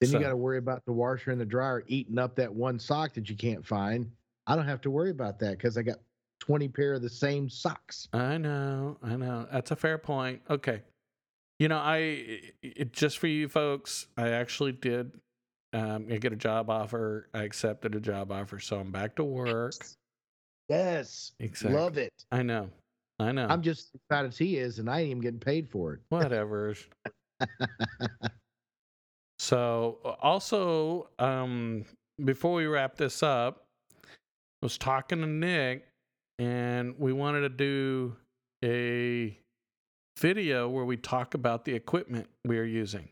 [0.00, 2.54] Then So- you got to worry about the washer and the dryer eating up that
[2.54, 4.10] one sock that you can't find.
[4.46, 5.98] I don't have to worry about that because I got
[6.40, 8.08] twenty pair of the same socks.
[8.14, 9.46] I know, I know.
[9.52, 10.40] That's a fair point.
[10.48, 10.80] Okay.
[11.58, 15.12] You know, I it, just for you folks, I actually did
[15.72, 17.28] um, I get a job offer.
[17.34, 19.74] I accepted a job offer, so I'm back to work.
[20.68, 21.78] Yes, Exactly.
[21.80, 22.12] love it.
[22.30, 22.70] I know,
[23.18, 23.46] I know.
[23.48, 26.00] I'm just as excited as he is, and I ain't even getting paid for it.
[26.10, 26.74] Whatever.
[29.38, 31.84] so, also, um,
[32.24, 33.64] before we wrap this up,
[34.02, 34.06] I
[34.62, 35.86] was talking to Nick,
[36.38, 38.16] and we wanted to do
[38.64, 39.38] a
[40.18, 43.08] video where we talk about the equipment we are using.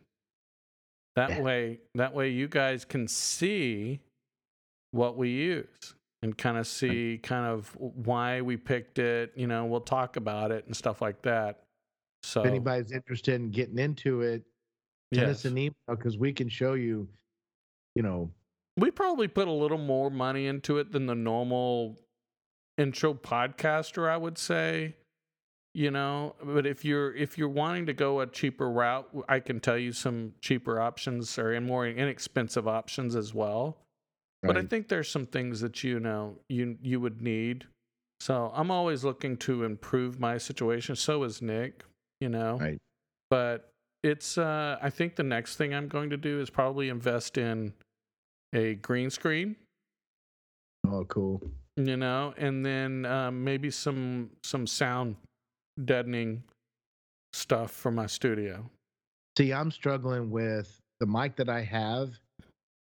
[1.14, 1.42] That Yeah.
[1.42, 4.00] way, that way, you guys can see
[4.90, 9.32] what we use and kind of see kind of why we picked it.
[9.36, 11.62] You know, we'll talk about it and stuff like that.
[12.22, 14.42] So, If anybody's interested in getting into it,
[15.14, 15.38] send yes.
[15.38, 17.08] us an email because we can show you.
[17.94, 18.30] You know,
[18.76, 21.98] we probably put a little more money into it than the normal
[22.76, 24.96] intro podcaster, I would say.
[25.76, 29.60] You know, but if you're if you're wanting to go a cheaper route, I can
[29.60, 33.76] tell you some cheaper options or more inexpensive options as well.
[34.42, 37.66] But I think there's some things that you know you you would need.
[38.20, 40.96] So I'm always looking to improve my situation.
[40.96, 41.84] So is Nick,
[42.22, 42.56] you know.
[42.56, 42.78] Right.
[43.28, 43.68] But
[44.02, 47.74] it's uh I think the next thing I'm going to do is probably invest in
[48.54, 49.56] a green screen,
[50.88, 51.42] Oh, cool.
[51.76, 55.16] you know, and then um, maybe some some sound
[55.84, 56.42] deadening
[57.32, 58.68] stuff for my studio.
[59.36, 62.18] See, I'm struggling with the mic that I have.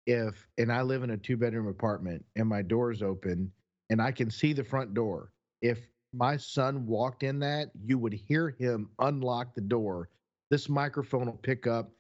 [0.07, 3.51] If and I live in a two bedroom apartment and my door is open
[3.91, 5.31] and I can see the front door.
[5.63, 10.09] If my son walked in that, you would hear him unlock the door.
[10.51, 11.91] This microphone will pick up,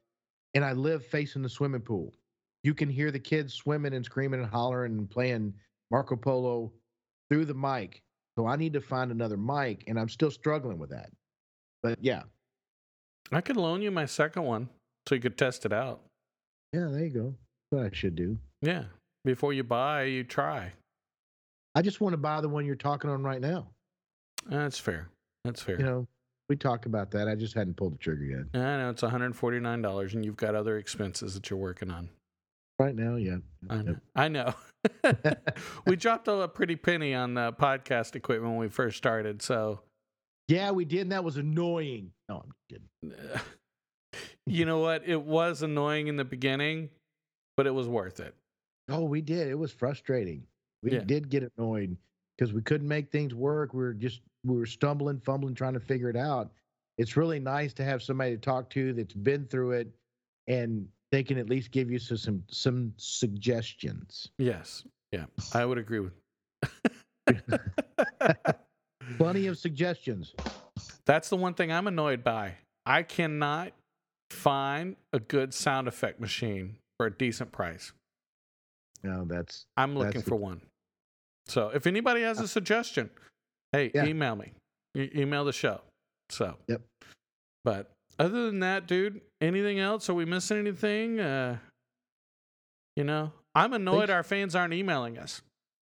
[0.54, 2.12] and I live facing the swimming pool.
[2.62, 5.54] You can hear the kids swimming and screaming and hollering and playing
[5.90, 6.72] Marco Polo
[7.28, 8.02] through the mic.
[8.36, 11.10] So I need to find another mic, and I'm still struggling with that.
[11.82, 12.22] But yeah,
[13.30, 14.68] I could loan you my second one
[15.08, 16.00] so you could test it out.
[16.72, 17.34] yeah, there you go.
[17.70, 18.38] That's what I should do.
[18.62, 18.84] Yeah.
[19.24, 20.72] Before you buy, you try.
[21.74, 23.68] I just want to buy the one you're talking on right now.
[24.46, 25.08] That's fair.
[25.44, 25.78] That's fair.
[25.78, 26.06] You know,
[26.48, 27.28] we talked about that.
[27.28, 28.60] I just hadn't pulled the trigger yet.
[28.60, 32.08] I know it's $149 and you've got other expenses that you're working on.
[32.78, 33.36] Right now, yeah.
[33.70, 33.90] I know.
[33.92, 34.02] Yep.
[34.16, 34.54] I know.
[35.86, 39.40] we dropped a pretty penny on the podcast equipment when we first started.
[39.42, 39.80] So,
[40.48, 42.10] Yeah, we did, and that was annoying.
[42.28, 43.40] No, I'm kidding.
[44.46, 45.02] you know what?
[45.06, 46.90] It was annoying in the beginning,
[47.56, 48.34] but it was worth it.
[48.90, 49.48] Oh, we did.
[49.48, 50.42] It was frustrating.
[50.82, 51.00] We Yeah.
[51.00, 51.96] did get annoyed
[52.36, 53.72] because we couldn't make things work.
[53.72, 56.50] We were just we were stumbling, fumbling, trying to figure it out.
[56.98, 59.88] It's really nice to have somebody to talk to that's been through it,
[60.48, 64.30] and they can at least give you some some suggestions.
[64.36, 64.84] Yes.
[65.12, 65.26] Yeah.
[65.52, 66.12] I would agree with.
[69.18, 70.34] Plenty of suggestions.
[71.06, 72.54] That's the one thing I'm annoyed by.
[72.84, 73.70] I cannot
[74.30, 77.92] find a good sound effect machine for a decent price.
[79.04, 80.62] No, that's I'm looking That's- for one.
[81.46, 83.08] So if anybody has a uh, suggestion,
[83.70, 84.06] hey, Yeah.
[84.06, 84.52] email me.
[84.96, 85.80] E- email the show.
[86.30, 86.56] So.
[86.66, 86.80] Yep.
[87.62, 90.08] But other than that, dude, anything else?
[90.08, 91.20] Are we missing anything?
[91.20, 91.58] Uh,
[92.96, 95.42] you know, I'm annoyed our fans aren't emailing us.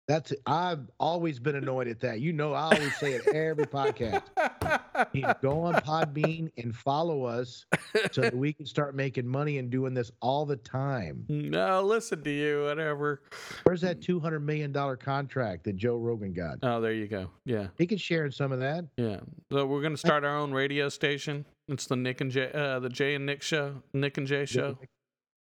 [0.09, 0.33] that's.
[0.47, 2.21] I've always been annoyed at that.
[2.21, 4.23] You know, I always say it every podcast.
[5.15, 7.65] You go on Podbean and follow us
[8.13, 11.25] so that we can start making money and doing this all the time.
[11.31, 13.23] no, listen to you, whatever.
[13.63, 16.59] Where's that two hundred million dollar contract that Joe Rogan got?
[16.63, 17.31] Oh, there you go.
[17.47, 17.69] Yeah.
[17.79, 18.85] He can share some of that.
[18.99, 19.21] Yeah.
[19.51, 21.47] So we're gonna start our own radio station.
[21.71, 24.77] It's the Nick and Jay, uh, the Jay and Nick show, Nick and Jay show.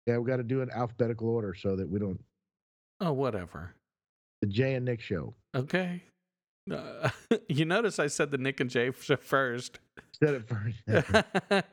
[0.06, 2.20] Yeah, we got to do an alphabetical order so that we don't.
[3.00, 3.74] Oh, whatever.
[4.40, 5.34] The Jay and Nick show.
[5.54, 6.04] Okay.
[6.70, 7.10] Uh,
[7.48, 9.80] you notice I said the Nick and Jay first.
[10.22, 11.66] Said it first.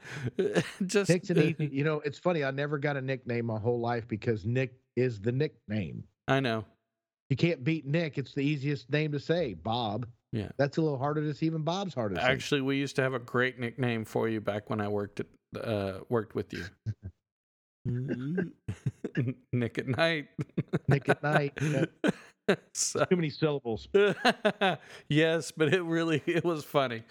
[0.85, 1.67] Just Nick's an easy.
[1.71, 2.43] You know, it's funny.
[2.43, 6.03] I never got a nickname my whole life because Nick is the nickname.
[6.27, 6.65] I know.
[7.29, 8.17] You can't beat Nick.
[8.17, 9.53] It's the easiest name to say.
[9.53, 10.07] Bob.
[10.37, 10.49] Yeah.
[10.57, 11.47] That's a little harder to say.
[11.47, 12.19] Even Bob's harder.
[12.19, 15.27] Actually, we used to have a great nickname for you back when I worked at
[15.63, 16.65] uh, worked with you.
[19.53, 20.27] Nick at night.
[20.87, 21.57] Nick at night.
[22.73, 23.89] So, Too many syllables.
[25.09, 27.03] yes, but it really it was funny.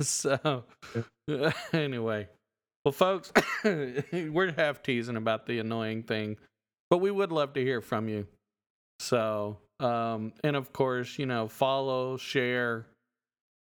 [0.00, 0.64] so
[1.74, 2.28] anyway,
[2.82, 3.30] well, folks,
[3.64, 6.38] we're half teasing about the annoying thing,
[6.88, 8.26] but we would love to hear from you.
[9.00, 12.86] So, um, and of course, you know, follow, share.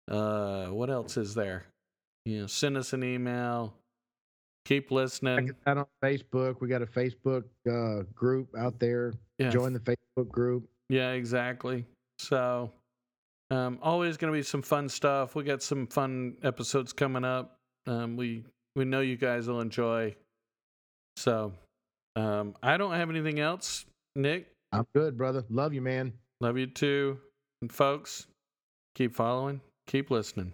[0.09, 1.65] Uh, what else is there?
[2.25, 3.73] You know, send us an email.
[4.65, 5.51] Keep listening.
[5.65, 6.59] out on Facebook.
[6.59, 9.13] We got a Facebook uh, group out there.
[9.39, 10.67] Yeah, Join the Facebook group.
[10.89, 11.85] Yeah, exactly.
[12.19, 12.71] So,
[13.51, 15.35] um, always going to be some fun stuff.
[15.35, 17.55] We got some fun episodes coming up.
[17.85, 18.43] Um, we
[18.75, 20.15] we know you guys will enjoy.
[21.15, 21.53] So,
[22.15, 23.85] um, I don't have anything else.
[24.15, 25.43] Nick, I'm good, brother.
[25.49, 26.13] Love you, man.
[26.41, 27.19] love you too,
[27.61, 28.27] and folks,
[28.95, 30.53] keep following, keep listening.